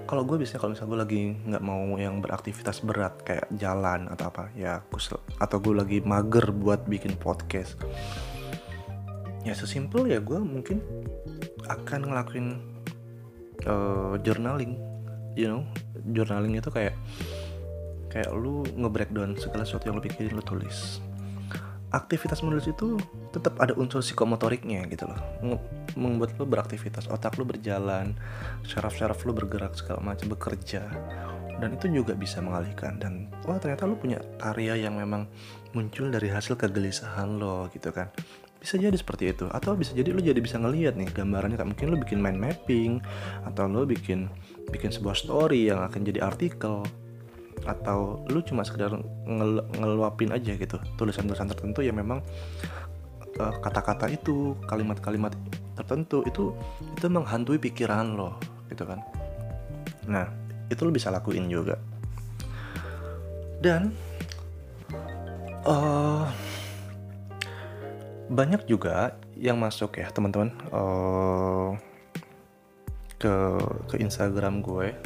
[0.08, 4.28] Kalau gue biasanya kalau misalnya gue lagi nggak mau yang beraktivitas berat kayak jalan atau
[4.28, 5.00] apa ya aku
[5.42, 7.74] atau gue lagi mager buat bikin podcast?
[9.42, 10.78] Ya sesimpel ya gue mungkin
[11.66, 12.46] akan ngelakuin
[13.66, 14.78] uh, journaling
[15.34, 15.62] you know?
[16.14, 16.94] Journaling itu kayak
[18.12, 21.00] kayak lu nge-breakdown segala sesuatu yang lu pikirin lu tulis.
[21.92, 22.96] Aktivitas menulis itu
[23.36, 25.20] tetap ada unsur psikomotoriknya gitu loh.
[25.96, 28.16] Membuat lo beraktivitas otak lo berjalan
[28.64, 30.88] syaraf-syaraf lo bergerak segala macam bekerja
[31.62, 32.98] dan itu juga bisa mengalihkan.
[32.98, 35.30] Dan wah ternyata lo punya karya yang memang
[35.70, 38.10] muncul dari hasil kegelisahan lo gitu kan.
[38.58, 39.46] Bisa jadi seperti itu.
[39.46, 42.92] Atau bisa jadi lo jadi bisa ngelihat nih gambarannya kayak mungkin lo bikin mind mapping
[43.46, 44.26] atau lo bikin
[44.74, 46.82] bikin sebuah story yang akan jadi artikel
[47.62, 48.90] atau lu cuma sekedar
[49.22, 52.18] ngel ngeluapin aja gitu tulisan-tulisan tertentu yang memang
[53.38, 55.30] eh, kata-kata itu kalimat-kalimat
[55.78, 56.50] tertentu itu
[56.98, 58.34] itu menghantui pikiran lo
[58.66, 58.98] gitu kan.
[60.10, 60.41] Nah
[60.72, 61.78] itu lo bisa lakuin juga.
[63.62, 63.94] Dan
[65.68, 66.26] uh,
[68.32, 71.76] banyak juga yang masuk ya teman-teman uh,
[73.20, 73.34] ke
[73.92, 74.96] ke Instagram gue.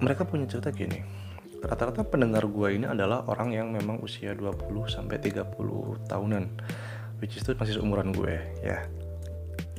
[0.00, 1.20] Mereka punya cerita gini
[1.60, 6.44] rata-rata pendengar gue ini adalah orang yang memang usia 20 sampai 30 tahunan
[7.20, 8.88] which is itu masih seumuran gue ya.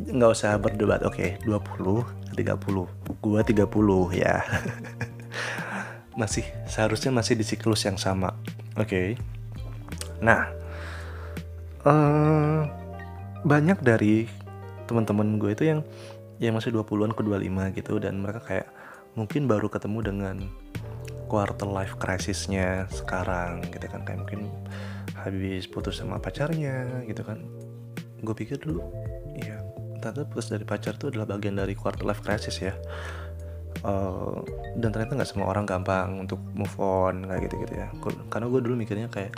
[0.01, 4.35] Nggak usah berdebat oke okay, 20 30 gue 30 ya.
[6.19, 8.35] Masih seharusnya masih di siklus yang sama.
[8.75, 8.87] Oke.
[8.87, 9.07] Okay.
[10.21, 10.53] nah
[11.81, 12.61] uh,
[13.41, 14.29] banyak dari
[14.85, 15.81] teman-teman gue itu yang
[16.37, 18.67] yang masih 20-an ke 25 gitu dan mereka kayak
[19.17, 20.35] mungkin baru ketemu dengan
[21.25, 24.03] quarter life crisisnya sekarang gitu kan.
[24.03, 24.41] Kayak mungkin
[25.15, 27.39] habis putus sama pacarnya gitu kan.
[28.21, 28.83] Gue pikir dulu
[30.01, 32.73] ternyata putus dari pacar itu adalah bagian dari quarter life crisis ya.
[33.81, 34.43] Uh,
[34.77, 37.89] dan ternyata nggak semua orang gampang untuk move on kayak gitu gitu ya
[38.29, 39.33] karena gue dulu mikirnya kayak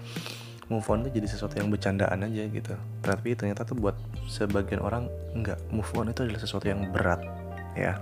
[0.68, 2.74] move on itu jadi sesuatu yang bercandaan aja gitu.
[3.04, 3.96] Tapi ternyata tuh buat
[4.32, 7.22] sebagian orang nggak move on itu adalah sesuatu yang berat
[7.76, 8.00] ya.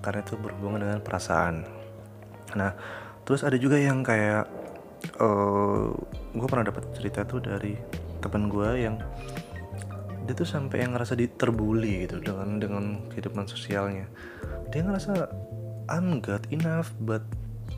[0.00, 1.64] Karena itu berhubungan dengan perasaan.
[2.56, 2.72] Nah
[3.26, 4.48] terus ada juga yang kayak
[5.20, 5.86] uh, eh,
[6.36, 7.76] gue pernah dapat cerita tuh dari
[8.22, 8.96] teman gue yang
[10.26, 12.84] dia tuh sampai yang ngerasa diterbuli gitu dengan dengan
[13.14, 14.10] kehidupan sosialnya.
[14.74, 15.30] Dia ngerasa
[15.86, 17.22] I'm good enough but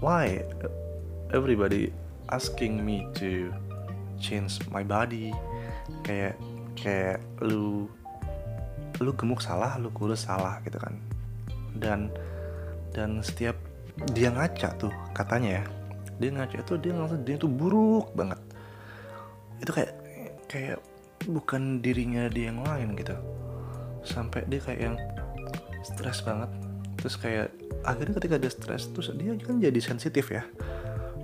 [0.00, 0.40] why?
[1.28, 1.92] Everybody
[2.32, 3.52] asking me to
[4.16, 5.36] change my body.
[6.08, 6.40] Kayak
[6.72, 7.92] kayak lu
[8.98, 10.96] lu gemuk salah lu kurus salah gitu kan.
[11.76, 12.08] Dan
[12.96, 13.60] dan setiap
[14.16, 15.64] dia ngaca tuh katanya ya
[16.16, 18.40] dia ngaca itu dia ngerasa dia tuh buruk banget.
[19.60, 19.92] Itu kayak
[20.48, 20.80] kayak
[21.26, 23.16] bukan dirinya dia yang lain gitu.
[24.06, 24.96] Sampai dia kayak yang
[25.82, 26.50] stres banget.
[26.98, 27.48] Terus kayak
[27.86, 30.46] akhirnya ketika dia stres terus dia kan jadi sensitif ya.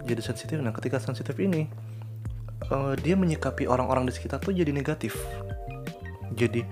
[0.04, 0.58] Jadi sensitif.
[0.58, 1.70] Nah ketika sensitif ini
[2.70, 5.14] uh, dia menyikapi orang-orang di sekitar tuh jadi negatif.
[6.34, 6.66] Jadi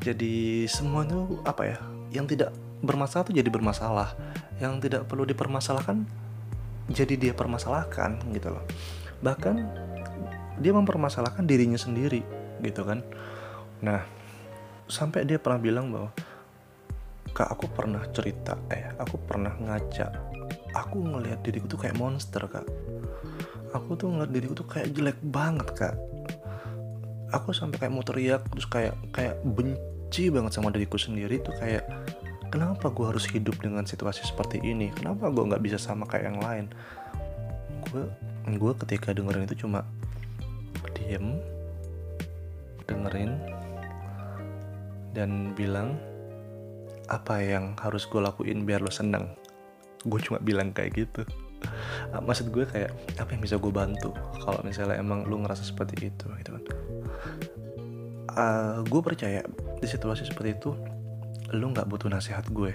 [0.00, 1.04] jadi semua
[1.44, 1.78] apa ya
[2.12, 4.16] yang tidak bermasalah tuh jadi bermasalah.
[4.62, 6.06] Yang tidak perlu dipermasalahkan
[6.92, 8.64] jadi dia permasalahkan gitu loh.
[9.24, 9.56] Bahkan
[10.60, 12.22] dia mempermasalahkan dirinya sendiri
[12.64, 13.04] gitu kan.
[13.84, 14.00] Nah
[14.88, 16.10] sampai dia pernah bilang bahwa
[17.34, 20.34] kak aku pernah cerita eh aku pernah ngaca
[20.74, 22.66] aku ngelihat diriku tuh kayak monster kak.
[23.74, 25.94] Aku tuh ngeliat diriku tuh kayak jelek banget kak.
[27.34, 31.82] Aku sampai kayak mau teriak terus kayak kayak benci banget sama diriku sendiri tuh kayak
[32.50, 34.94] kenapa gue harus hidup dengan situasi seperti ini?
[34.94, 36.66] Kenapa gue nggak bisa sama kayak yang lain?
[37.90, 38.06] Gue
[38.46, 39.82] gue ketika dengerin itu cuma
[40.94, 41.38] diem
[42.86, 43.38] dengerin
[45.14, 45.96] dan bilang
[47.08, 49.36] apa yang harus gue lakuin biar lo seneng.
[50.04, 51.22] Gue cuma bilang kayak gitu.
[52.12, 54.12] Maksud gue kayak apa yang bisa gue bantu
[54.44, 56.64] kalau misalnya emang lu ngerasa seperti itu gitu kan?
[58.34, 59.40] Uh, gue percaya
[59.78, 60.70] di situasi seperti itu
[61.54, 62.74] lu nggak butuh nasihat gue.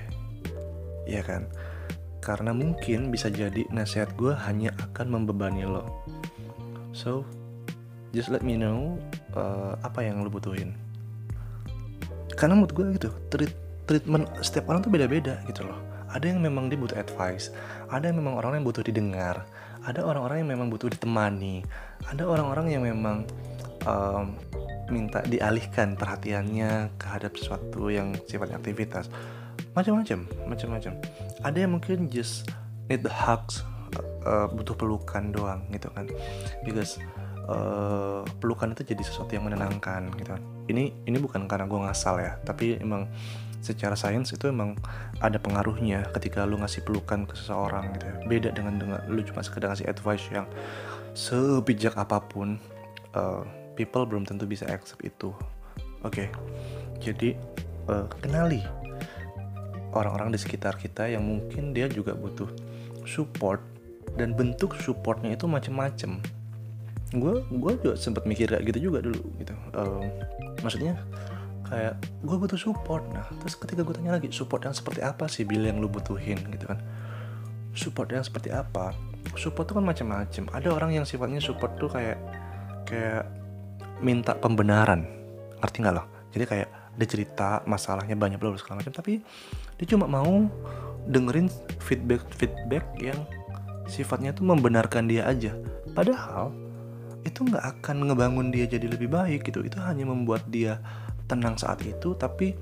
[1.06, 1.50] Ya kan?
[2.20, 5.86] Karena mungkin bisa jadi nasihat gue hanya akan membebani lo.
[6.94, 7.26] So
[8.10, 8.98] just let me know
[9.36, 10.74] uh, apa yang lo butuhin?
[12.38, 13.54] Karena menurut gue gitu treat,
[13.90, 15.78] treatment setiap orang tuh beda-beda gitu loh.
[16.10, 17.54] Ada yang memang dia butuh advice
[17.90, 19.46] ada yang memang orang yang butuh didengar
[19.86, 21.66] ada orang-orang yang memang butuh ditemani
[22.10, 23.30] ada orang-orang yang memang
[23.86, 24.34] um,
[24.90, 29.08] minta dialihkan perhatiannya kehadap sesuatu yang sifatnya aktivitas.
[29.78, 30.94] Macam-macam macam-macam.
[31.46, 32.50] Ada yang mungkin just
[32.90, 33.62] need the hugs
[34.26, 36.10] uh, butuh pelukan doang gitu kan.
[36.66, 36.98] Because
[37.50, 40.38] uh, pelukan itu jadi sesuatu yang menenangkan gitu.
[40.70, 43.10] Ini ini bukan karena gue ngasal ya tapi emang
[43.60, 44.80] secara sains itu emang
[45.20, 48.16] ada pengaruhnya ketika lu ngasih pelukan ke seseorang gitu ya.
[48.30, 50.46] Beda dengan dengan lu cuma sekedar ngasih advice yang
[51.18, 52.62] sebijak apa pun
[53.18, 55.34] uh, people belum tentu bisa accept itu.
[56.06, 56.28] Oke okay.
[57.04, 57.36] jadi
[57.92, 58.64] uh, kenali
[59.92, 62.48] orang-orang di sekitar kita yang mungkin dia juga butuh
[63.10, 63.60] support
[64.16, 66.22] dan bentuk supportnya itu macem-macem
[67.10, 69.54] gue gue juga sempat mikir kayak gitu juga dulu gitu.
[69.74, 70.06] Um,
[70.62, 71.00] maksudnya
[71.66, 73.06] kayak gue butuh support.
[73.10, 76.38] Nah terus ketika gue tanya lagi support yang seperti apa sih Bill yang lu butuhin
[76.54, 76.80] gitu kan?
[77.74, 78.94] Support yang seperti apa?
[79.34, 80.44] Support tuh kan macam-macam.
[80.54, 82.18] Ada orang yang sifatnya support tuh kayak
[82.86, 83.26] kayak
[84.02, 85.06] minta pembenaran.
[85.60, 86.70] Ngerti nggak loh jadi kayak
[87.00, 88.94] dia cerita masalahnya banyak belum segala macam.
[88.94, 89.24] Tapi
[89.82, 90.46] dia cuma mau
[91.10, 91.50] dengerin
[91.82, 93.18] feedback feedback yang
[93.90, 95.56] sifatnya tuh membenarkan dia aja.
[95.98, 96.54] Padahal
[97.24, 99.64] itu nggak akan ngebangun dia jadi lebih baik gitu.
[99.64, 100.80] Itu hanya membuat dia
[101.30, 102.58] tenang saat itu tapi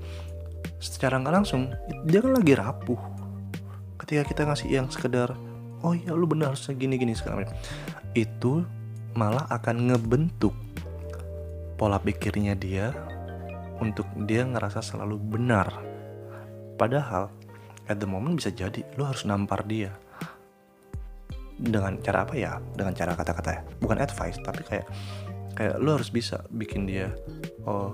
[0.78, 1.72] secara nggak langsung
[2.06, 3.00] dia kan lagi rapuh.
[3.98, 5.34] Ketika kita ngasih yang sekedar
[5.82, 7.54] oh ya lu benar harusnya gini gini macam
[8.16, 8.66] itu
[9.14, 10.54] malah akan ngebentuk
[11.78, 12.90] pola pikirnya dia
[13.78, 15.70] untuk dia ngerasa selalu benar.
[16.78, 17.30] Padahal
[17.86, 19.94] at the moment bisa jadi lo harus nampar dia
[21.58, 22.62] dengan cara apa ya?
[22.72, 23.60] Dengan cara kata-kata ya.
[23.82, 24.86] Bukan advice tapi kayak
[25.58, 27.10] kayak lo harus bisa bikin dia
[27.66, 27.90] oh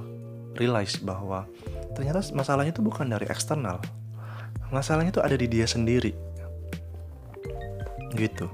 [0.61, 1.49] realize bahwa
[1.97, 3.81] ternyata masalahnya itu bukan dari eksternal.
[4.69, 6.13] Masalahnya itu ada di dia sendiri.
[8.15, 8.47] Gitu.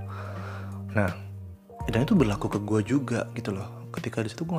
[0.96, 1.12] Nah,
[1.90, 3.90] dan itu berlaku ke gue juga gitu loh.
[3.92, 4.58] Ketika di situ gue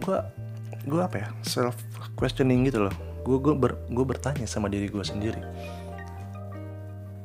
[0.00, 0.18] gue
[0.88, 1.76] gue apa ya self
[2.16, 5.40] questioning gitu loh gue gue ber, bertanya sama diri gue sendiri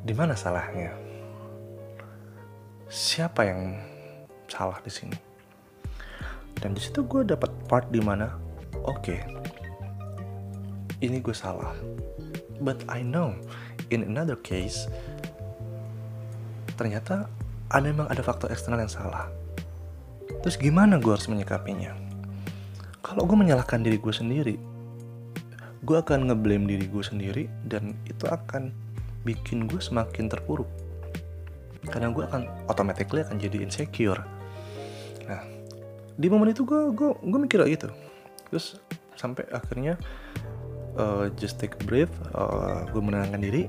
[0.03, 0.91] di mana salahnya
[2.89, 3.79] siapa yang
[4.49, 5.17] salah di sini?
[6.55, 8.37] Dan di situ gue dapat part di mana
[8.85, 9.19] oke okay,
[11.03, 11.73] ini gue salah.
[12.63, 13.35] But I know
[13.91, 14.87] in another case
[16.75, 17.27] ternyata
[17.71, 19.27] ada memang ada faktor eksternal yang salah.
[20.41, 21.93] Terus gimana gue harus menyikapinya?
[23.05, 24.55] Kalau gue menyalahkan diri gue sendiri
[25.85, 28.73] gue akan ngeblame diri gue sendiri dan itu akan
[29.21, 30.65] bikin gue semakin terpuruk
[31.89, 34.21] karena gue akan automatically akan jadi insecure.
[35.29, 35.41] Nah
[36.15, 37.91] di momen itu gue gue gue mikir gitu.
[38.49, 38.79] Terus
[39.15, 39.99] sampai akhirnya
[40.99, 43.63] uh, just take a breath uh, gue menenangkan diri.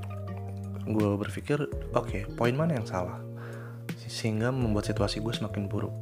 [0.87, 1.59] Gue berpikir
[1.95, 3.19] oke okay, poin mana yang salah?
[4.07, 5.93] Sehingga membuat situasi gue semakin buruk.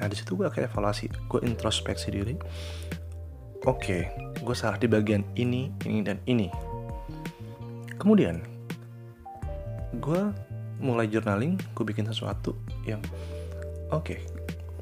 [0.00, 2.34] Nah di situ gue kayak evaluasi gue introspeksi diri.
[3.68, 4.02] Oke okay,
[4.40, 6.50] gue salah di bagian ini ini dan ini.
[8.00, 8.40] Kemudian
[10.00, 10.22] gue
[10.80, 12.56] mulai journaling gue bikin sesuatu
[12.88, 13.04] yang
[13.92, 14.18] oke okay,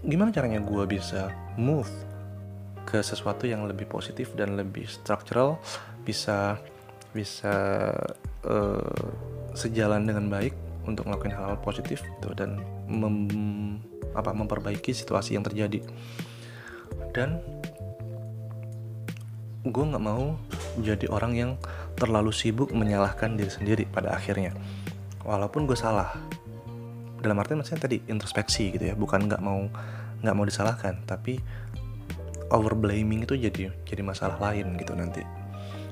[0.07, 1.91] gimana caranya gue bisa move
[2.89, 5.61] ke sesuatu yang lebih positif dan lebih structural
[6.07, 6.57] bisa
[7.13, 7.93] bisa
[8.47, 9.09] uh,
[9.53, 10.55] sejalan dengan baik
[10.89, 13.29] untuk melakukan hal-hal positif gitu dan mem,
[14.17, 15.85] apa memperbaiki situasi yang terjadi.
[17.13, 17.45] Dan
[19.69, 20.41] gue nggak mau
[20.81, 21.51] jadi orang yang
[21.99, 24.55] terlalu sibuk menyalahkan diri sendiri pada akhirnya
[25.29, 26.17] walaupun gue salah.
[27.21, 28.95] Dalam arti maksudnya tadi introspeksi gitu ya.
[28.97, 29.69] Bukan nggak mau
[30.25, 31.39] nggak mau disalahkan tapi
[32.51, 35.21] over blaming itu jadi jadi masalah lain gitu nanti.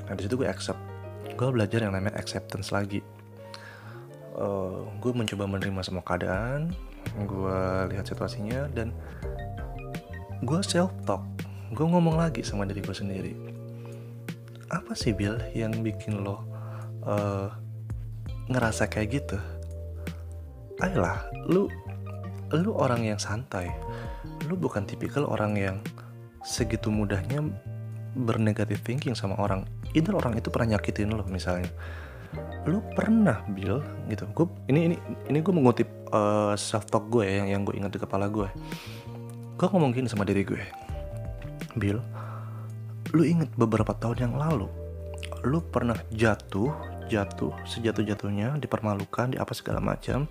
[0.08, 0.80] Nah di situ gue accept.
[1.36, 3.04] Gue belajar yang namanya acceptance lagi.
[4.32, 6.72] Uh, gue mencoba menerima semua keadaan
[7.24, 8.92] gue lihat situasinya dan
[10.44, 11.24] gue self talk
[11.72, 13.32] gue ngomong lagi sama diri gue sendiri.
[14.70, 16.44] Apa sih Bill yang bikin lo
[17.06, 17.48] uh,
[18.50, 19.38] ngerasa kayak gitu.
[20.82, 21.70] Ayolah lu
[22.54, 23.70] lu orang yang santai.
[24.46, 25.76] Lu bukan tipikal orang yang
[26.46, 27.42] segitu mudahnya
[28.14, 29.66] bernegatif thinking sama orang.
[29.94, 31.68] Either orang itu pernah nyakitin lo misalnya.
[32.68, 34.28] Lu pernah Bill gitu.
[34.30, 34.96] Gue ini ini
[35.30, 38.30] ini gue mengutip uh, eh, self talk gue ya, yang yang gue ingat di kepala
[38.30, 38.48] gue
[39.56, 40.60] gue ngomong gini sama diri gue
[41.80, 41.96] Bill
[43.16, 44.68] lu inget beberapa tahun yang lalu
[45.48, 46.68] lu pernah jatuh
[47.06, 50.28] jatuh sejatuh-jatuhnya dipermalukan di apa segala macam.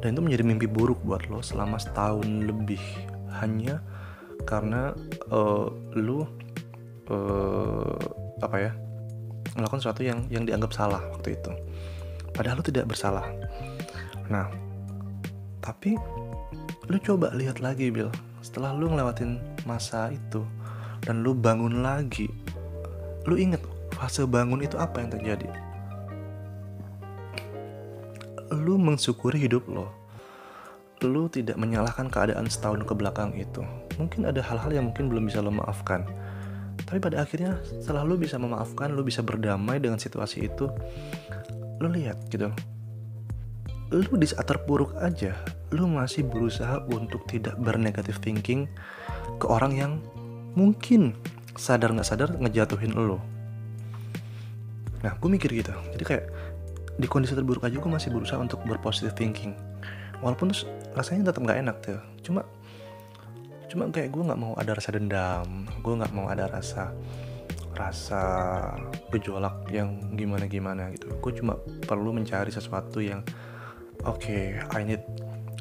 [0.00, 2.80] Dan itu menjadi mimpi buruk buat lo selama setahun lebih.
[3.40, 3.80] Hanya
[4.44, 4.92] karena
[5.32, 6.24] uh, lu
[7.08, 7.96] uh,
[8.44, 8.72] apa ya
[9.56, 11.50] melakukan sesuatu yang yang dianggap salah waktu itu.
[12.36, 13.24] Padahal lu tidak bersalah.
[14.28, 14.66] Nah
[15.66, 15.98] tapi
[16.86, 20.46] lu coba lihat lagi Bill setelah lu ngelewatin masa itu
[21.02, 22.30] dan lu bangun lagi
[23.26, 23.58] lu inget
[23.90, 25.50] fase bangun itu apa yang terjadi
[28.52, 29.90] lu mensyukuri hidup lo.
[31.04, 33.62] Lu tidak menyalahkan keadaan setahun ke belakang itu.
[34.00, 36.06] Mungkin ada hal-hal yang mungkin belum bisa lo maafkan.
[36.86, 40.70] Tapi pada akhirnya setelah lu bisa memaafkan lu bisa berdamai dengan situasi itu
[41.82, 42.52] lu lihat gitu.
[43.90, 45.34] Lu di saat terpuruk aja
[45.74, 48.70] lu masih berusaha untuk tidak bernegatif thinking
[49.42, 49.92] ke orang yang
[50.54, 51.18] mungkin
[51.58, 53.18] sadar nggak sadar ngejatuhin lo
[55.04, 55.70] nah gue mikir gitu.
[55.94, 56.24] Jadi kayak
[56.96, 59.52] di kondisi terburuk aja gue masih berusaha untuk berpositive thinking.
[60.24, 60.64] Walaupun terus
[60.96, 62.00] rasanya tetap nggak enak tuh.
[62.24, 62.42] Cuma
[63.66, 66.94] cuma kayak gue nggak mau ada rasa dendam gue nggak mau ada rasa
[67.74, 68.22] rasa
[69.10, 71.12] gejolak yang gimana gimana gitu.
[71.20, 73.20] Gue cuma perlu mencari sesuatu yang
[74.06, 75.04] oke okay, I need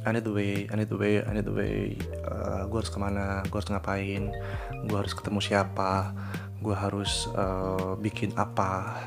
[0.06, 1.98] I need the way I need the way I need the way
[2.30, 4.30] uh, gue harus ke mana gue harus ngapain
[4.86, 6.14] gue harus ketemu siapa
[6.62, 9.02] gue harus uh, bikin apa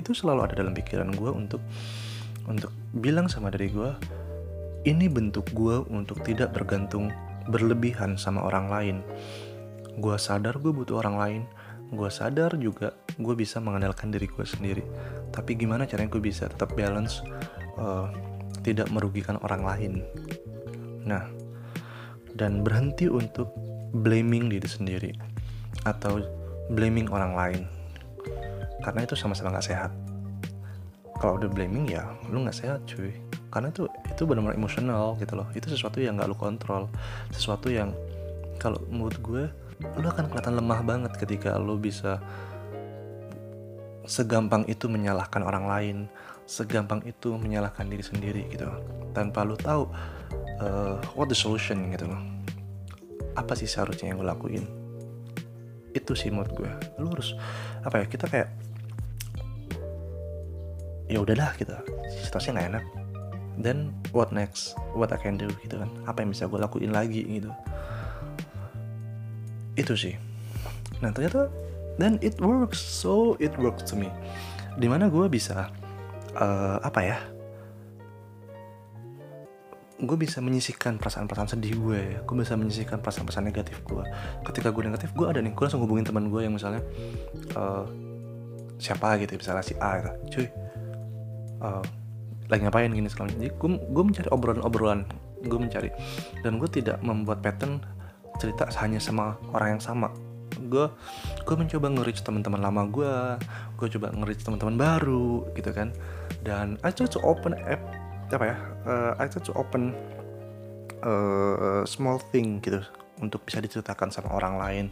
[0.00, 1.62] itu selalu ada dalam pikiran gue untuk
[2.48, 3.90] untuk bilang sama diri gue
[4.88, 7.12] ini bentuk gue untuk tidak bergantung
[7.52, 8.96] berlebihan sama orang lain.
[10.00, 11.42] Gue sadar gue butuh orang lain.
[11.92, 14.84] Gue sadar juga gue bisa mengandalkan diri gue sendiri.
[15.28, 17.20] Tapi gimana caranya gue bisa tetap balance
[17.76, 18.08] uh,
[18.64, 19.92] tidak merugikan orang lain?
[21.04, 21.28] Nah
[22.40, 23.52] dan berhenti untuk
[23.90, 25.10] blaming diri sendiri
[25.84, 26.22] atau
[26.70, 27.62] blaming orang lain
[28.80, 29.92] karena itu sama-sama nggak sehat.
[31.20, 33.12] Kalau udah blaming ya lu nggak sehat cuy.
[33.52, 35.48] Karena itu itu benar-benar emosional gitu loh.
[35.52, 36.88] Itu sesuatu yang nggak lu kontrol.
[37.32, 37.92] Sesuatu yang
[38.56, 39.44] kalau menurut gue
[39.80, 42.20] lu akan kelihatan lemah banget ketika lu bisa
[44.04, 45.96] segampang itu menyalahkan orang lain
[46.50, 48.66] segampang itu menyalahkan diri sendiri gitu.
[49.14, 49.86] Tanpa lu tahu
[50.58, 52.18] uh, what the solution gitu loh.
[53.38, 54.64] Apa sih seharusnya yang gue lakuin?
[55.94, 56.70] Itu sih menurut gue.
[56.98, 57.38] Lu harus
[57.86, 58.50] apa ya kita kayak
[61.10, 61.74] ya udahlah gitu.
[62.22, 62.84] Situasinya nggak enak.
[63.60, 64.78] Then what next?
[64.94, 65.90] What I can do gitu kan.
[66.06, 67.50] Apa yang bisa gue lakuin lagi gitu.
[69.74, 70.14] Itu sih.
[71.02, 71.50] Nah ternyata
[71.98, 72.78] then it works.
[72.78, 74.08] So it works to me.
[74.78, 75.68] Di mana gue bisa
[76.38, 77.18] uh, apa ya?
[80.00, 84.00] Gue bisa menyisihkan perasaan-perasaan sedih gue gue bisa menyisihkan perasaan-perasaan negatif gue
[84.48, 85.52] ketika gue negatif gue ada nih.
[85.52, 86.80] Gue langsung hubungin teman gue yang misalnya
[87.58, 87.84] uh,
[88.80, 90.10] siapa gitu misalnya si A gitu.
[90.32, 90.69] Cuy
[91.60, 91.84] uh,
[92.50, 95.06] lagi ngapain gini sekarang jadi gue gue mencari obrolan-obrolan
[95.40, 95.90] gue mencari.
[96.44, 97.80] Dan gue tidak membuat pattern
[98.36, 100.08] cerita hanya sama orang yang sama.
[100.68, 100.90] Gue
[101.46, 103.12] gue mencoba nge-reach teman-teman lama gue
[103.80, 105.94] gue coba nge-reach teman-teman baru gitu kan.
[106.44, 107.80] Dan I try to open app
[108.30, 108.56] apa ya
[108.86, 109.90] uh, I try to open
[111.02, 112.78] uh, small thing gitu
[113.20, 114.86] untuk bisa diceritakan sama orang lain.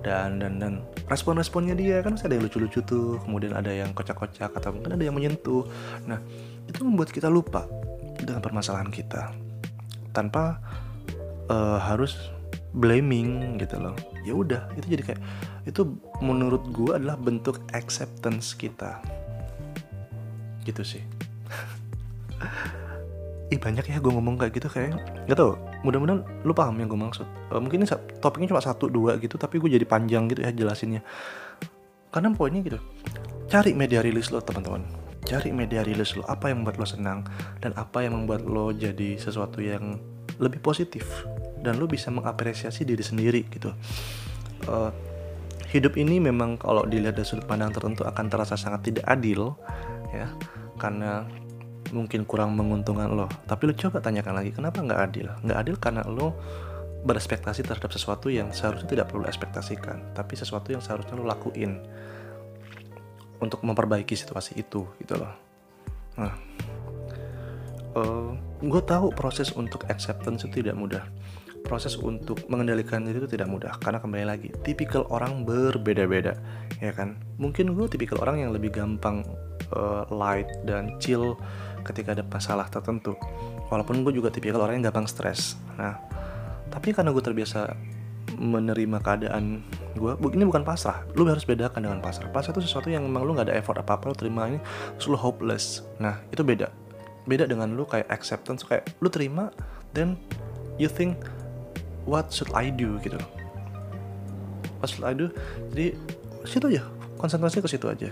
[0.00, 0.72] Dan dan dan
[1.10, 3.20] respon-responnya dia kan ada yang lucu-lucu tuh.
[3.22, 5.66] Kemudian ada yang kocak-kocak atau mungkin ada yang menyentuh.
[6.06, 6.18] Nah
[6.64, 7.66] itu membuat kita lupa
[8.18, 9.34] dengan permasalahan kita.
[10.14, 10.62] Tanpa
[11.50, 12.16] uh, harus
[12.74, 13.94] blaming gitu loh.
[14.24, 15.22] Ya udah itu jadi kayak
[15.68, 18.98] itu menurut gue adalah bentuk acceptance kita.
[20.64, 21.04] Gitu sih
[23.54, 24.98] ih banyak ya gue ngomong kayak gitu kayak
[25.30, 25.54] nggak tau
[25.86, 27.26] mudah-mudahan lu paham yang gue maksud.
[27.54, 27.88] Uh, mungkin ini
[28.18, 31.06] topiknya cuma satu dua gitu tapi gue jadi panjang gitu ya jelasinnya.
[32.10, 32.78] Karena poinnya gitu
[33.48, 34.82] cari media rilis lo teman-teman.
[35.24, 37.24] Cari media rilis lo apa yang membuat lo senang
[37.62, 39.96] dan apa yang membuat lo jadi sesuatu yang
[40.42, 41.06] lebih positif
[41.62, 43.72] dan lo bisa mengapresiasi diri sendiri gitu.
[44.66, 44.90] Uh,
[45.70, 49.54] hidup ini memang kalau dilihat dari sudut pandang tertentu akan terasa sangat tidak adil
[50.12, 50.28] ya.
[50.76, 51.24] Karena
[51.94, 53.30] mungkin kurang menguntungkan lo.
[53.46, 55.30] Tapi lo coba tanyakan lagi kenapa nggak adil?
[55.46, 56.34] Nggak adil karena lo
[57.04, 61.84] berespektasi terhadap sesuatu yang seharusnya tidak perlu ekspektasikan tapi sesuatu yang seharusnya lo lakuin
[63.44, 65.32] untuk memperbaiki situasi itu gitu loh.
[66.16, 66.32] Nah
[67.92, 68.28] uh, eh,
[68.64, 71.04] gue tahu proses untuk acceptance itu tidak mudah.
[71.64, 76.40] Proses untuk mengendalikan itu tidak mudah karena kembali lagi tipikal orang berbeda-beda
[76.80, 77.20] ya kan?
[77.36, 79.24] Mungkin gue tipikal orang yang lebih gampang
[79.76, 81.36] uh, light dan chill
[81.84, 83.14] ketika ada masalah tertentu.
[83.68, 85.60] Walaupun gue juga tipikal orang yang gampang stres.
[85.76, 86.00] Nah
[86.72, 87.76] tapi karena gue terbiasa
[88.34, 89.62] menerima keadaan
[89.94, 91.06] gue ini bukan pasrah.
[91.14, 92.32] Lu harus bedakan dengan pasrah.
[92.32, 94.58] Pasrah itu sesuatu yang memang lu nggak ada effort apa apa lu terima ini
[94.98, 95.84] terus lu hopeless.
[96.00, 96.72] Nah itu beda.
[97.28, 99.52] Beda dengan lu kayak acceptance kayak lu terima
[99.94, 100.18] then
[100.80, 101.20] you think
[102.08, 102.98] what should I do?
[103.04, 103.20] gitu.
[104.82, 105.30] What should I do?
[105.70, 105.94] Jadi
[106.48, 106.82] situ aja.
[107.14, 108.10] Konsentrasi ke situ aja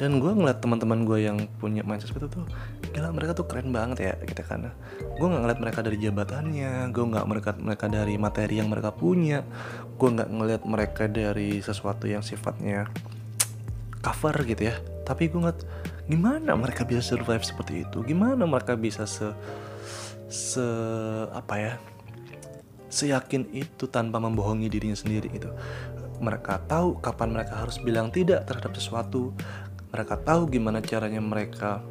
[0.00, 2.46] dan gue ngeliat teman-teman gue yang punya mindset seperti itu tuh
[2.96, 4.72] gila mereka tuh keren banget ya gitu kan.
[5.20, 9.44] Gue nggak ngeliat mereka dari jabatannya gue nggak ngeliat mereka dari materi yang mereka punya
[10.00, 12.88] gue nggak ngeliat mereka dari sesuatu yang sifatnya
[14.00, 14.80] cover gitu ya.
[15.04, 15.60] Tapi gue ngeliat
[16.08, 18.00] gimana mereka bisa survive seperti itu?
[18.00, 19.28] Gimana mereka bisa se
[20.32, 20.64] se
[21.28, 21.72] apa ya
[22.90, 25.46] seyakin itu tanpa membohongi dirinya sendiri itu
[26.20, 29.32] mereka tahu kapan mereka harus bilang tidak terhadap sesuatu
[29.90, 31.82] mereka tahu gimana caranya mereka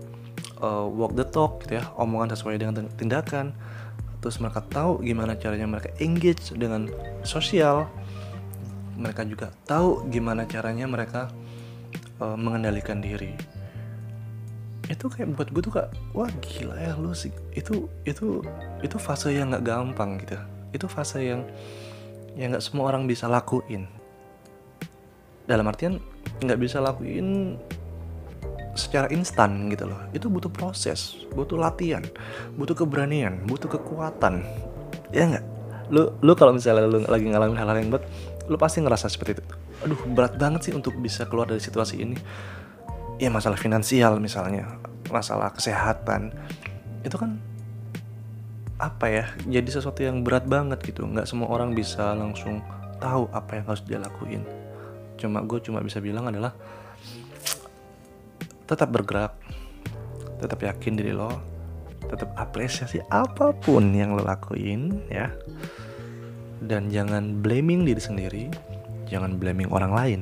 [0.64, 3.56] uh, walk the talk gitu ya omongan sesuai dengan tindakan.
[4.20, 6.91] Terus mereka tahu gimana caranya mereka engage dengan
[7.24, 7.88] sosial.
[9.00, 11.32] Mereka juga tahu gimana caranya mereka
[12.20, 13.32] uh, mengendalikan diri.
[14.91, 17.32] Itu kayak buat gue tuh kak wah gila ya lu sih.
[17.56, 18.43] Itu itu
[18.84, 20.36] itu fase yang nggak gampang gitu
[20.74, 21.41] itu fase yang
[22.38, 23.89] yang nggak semua orang bisa lakuin.
[25.50, 25.97] Dalam artian
[26.45, 27.58] nggak bisa lakuin
[28.78, 29.99] secara instan gitu loh.
[30.13, 32.03] Itu butuh proses butuh latihan
[32.57, 34.45] butuh keberanian butuh kekuatan.
[35.13, 35.45] Ya nggak?
[35.89, 38.05] Lu lu kalau misalnya lu lagi ngalamin hal-hal yang berat
[38.49, 39.43] lu pasti ngerasa seperti itu.
[39.86, 42.17] Aduh berat banget sih untuk bisa keluar dari situasi ini.
[43.20, 44.80] Ya masalah finansial misalnya
[45.11, 46.34] masalah kesehatan.
[47.03, 47.41] Itu kan
[48.80, 51.03] apa ya jadi sesuatu yang berat banget gitu.
[51.03, 52.63] Nggak semua orang bisa langsung
[52.99, 54.43] tahu apa yang harus dia lakuin.
[55.20, 56.55] Cuma gue cuma bisa bilang adalah
[58.70, 59.34] tetap bergerak.
[60.38, 61.34] Tetap yakin diri lo.
[62.05, 65.34] Tetap apresiasi apa pun yang lo lakuin ya.
[66.61, 68.45] Dan jangan blaming diri sendiri.
[69.09, 70.22] Jangan blaming orang lain.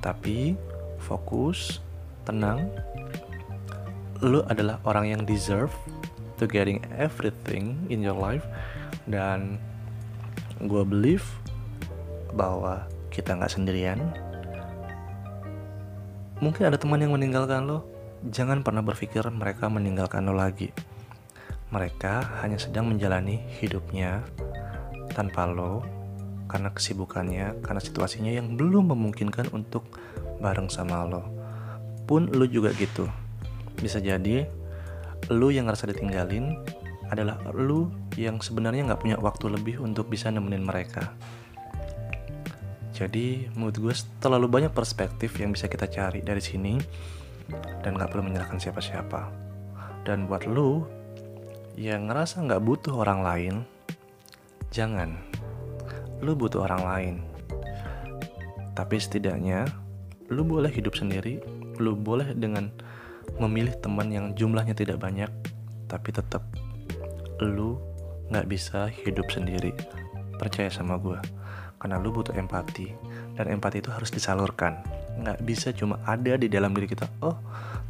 [0.00, 0.56] Tapi
[0.96, 1.84] fokus
[2.24, 2.72] tenang.
[4.24, 5.74] Lo adalah orang yang deserve
[6.40, 8.48] to getting everything in your life.
[9.04, 9.60] Dan
[10.64, 11.26] gue believe
[12.32, 14.00] bahwa kita nggak sendirian
[16.42, 17.86] Mungkin ada teman yang meninggalkan lo,
[18.26, 20.74] jangan pernah berpikir mereka meninggalkan lo lagi.
[21.70, 24.26] Mereka hanya sedang menjalani hidupnya
[25.14, 25.86] tanpa lo
[26.50, 29.86] karena kesibukannya, karena situasinya yang belum memungkinkan untuk
[30.42, 31.22] bareng sama lo.
[32.10, 33.06] Pun lo juga gitu.
[33.78, 34.42] Bisa jadi
[35.30, 36.58] lo yang ngerasa ditinggalin
[37.06, 37.86] adalah lo
[38.18, 41.14] yang sebenarnya nggak punya waktu lebih untuk bisa nemenin mereka.
[43.02, 46.78] Jadi menurut gue terlalu banyak perspektif yang bisa kita cari dari sini
[47.82, 49.26] dan gak perlu menyalahkan siapa-siapa.
[50.06, 50.86] Dan buat lu
[51.74, 53.54] yang ngerasa gak butuh orang lain,
[54.70, 55.18] jangan.
[56.22, 57.14] Lu butuh orang lain.
[58.78, 59.66] Tapi setidaknya
[60.30, 61.42] lu boleh hidup sendiri,
[61.82, 62.70] lu boleh dengan
[63.42, 65.28] memilih teman yang jumlahnya tidak banyak,
[65.90, 66.46] tapi tetap
[67.42, 67.82] lu
[68.30, 69.74] gak bisa hidup sendiri.
[70.38, 71.41] Percaya sama gue
[71.82, 72.94] karena lu butuh empati
[73.34, 74.78] dan empati itu harus disalurkan.
[75.18, 77.34] Nggak bisa cuma ada di dalam diri kita oh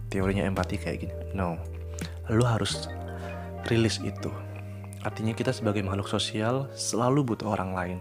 [0.08, 1.14] teorinya empati kayak gini.
[1.36, 1.60] No.
[2.32, 2.88] Lu harus
[3.68, 4.32] rilis itu.
[5.04, 7.98] Artinya kita sebagai makhluk sosial selalu butuh orang lain.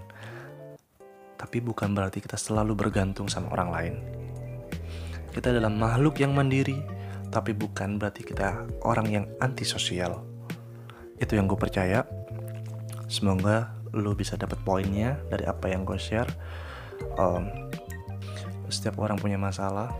[1.36, 3.96] Tapi bukan berarti kita selalu bergantung sama orang lain.
[5.36, 6.80] Kita adalah makhluk yang mandiri
[7.32, 10.24] tapi bukan berarti kita orang yang antisosial.
[11.20, 12.04] Itu yang gue percaya.
[13.08, 16.30] Semoga lu bisa dapat poinnya dari apa yang gue share
[17.20, 17.48] um,
[18.72, 19.92] setiap orang punya masalah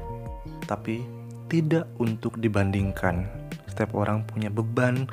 [0.64, 1.04] tapi
[1.52, 3.28] tidak untuk dibandingkan.
[3.68, 5.04] Setiap orang punya beban,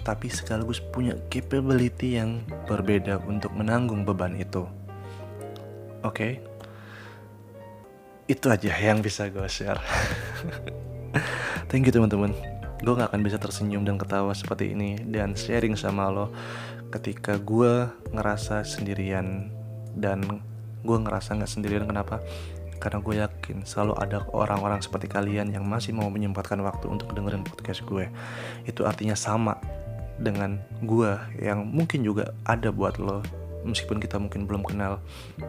[0.00, 4.64] tapi sekaligus punya capability yang berbeda untuk menanggung beban itu.
[6.00, 6.32] Oke, okay?
[8.24, 9.80] itu aja yang bisa gue share.
[11.68, 12.32] Thank you teman-teman.
[12.80, 16.32] Gue gak akan bisa tersenyum dan ketawa seperti ini dan sharing sama lo
[16.94, 19.50] ketika gue ngerasa sendirian
[19.98, 20.22] dan
[20.86, 22.22] gue ngerasa gak sendirian kenapa?
[22.82, 27.40] karena gue yakin selalu ada orang-orang seperti kalian yang masih mau menyempatkan waktu untuk dengerin
[27.40, 28.12] podcast gue
[28.68, 29.56] itu artinya sama
[30.20, 33.24] dengan gue yang mungkin juga ada buat lo
[33.64, 35.00] meskipun kita mungkin belum kenal.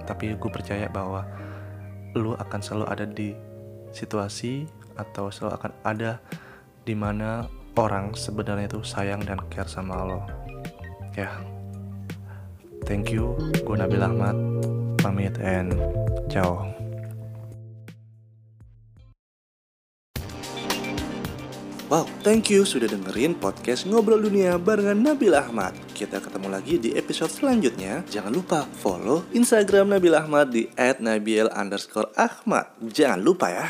[0.08, 1.28] Tapi gue percaya bahwa
[2.16, 3.36] lo akan selalu ada di
[3.92, 4.66] situasi
[4.96, 6.12] atau selalu akan ada
[6.88, 10.24] di mana orang sebenarnya itu sayang dan care sama lo
[11.16, 11.32] ya
[12.84, 14.36] thank you gue Nabil Ahmad
[15.00, 15.76] pamit and
[16.28, 16.76] ciao
[21.86, 25.78] Wow, thank you sudah dengerin podcast Ngobrol Dunia barengan Nabil Ahmad.
[25.94, 28.02] Kita ketemu lagi di episode selanjutnya.
[28.10, 32.66] Jangan lupa follow Instagram Nabil Ahmad di @nabil_ahmad.
[32.90, 33.70] Jangan lupa ya.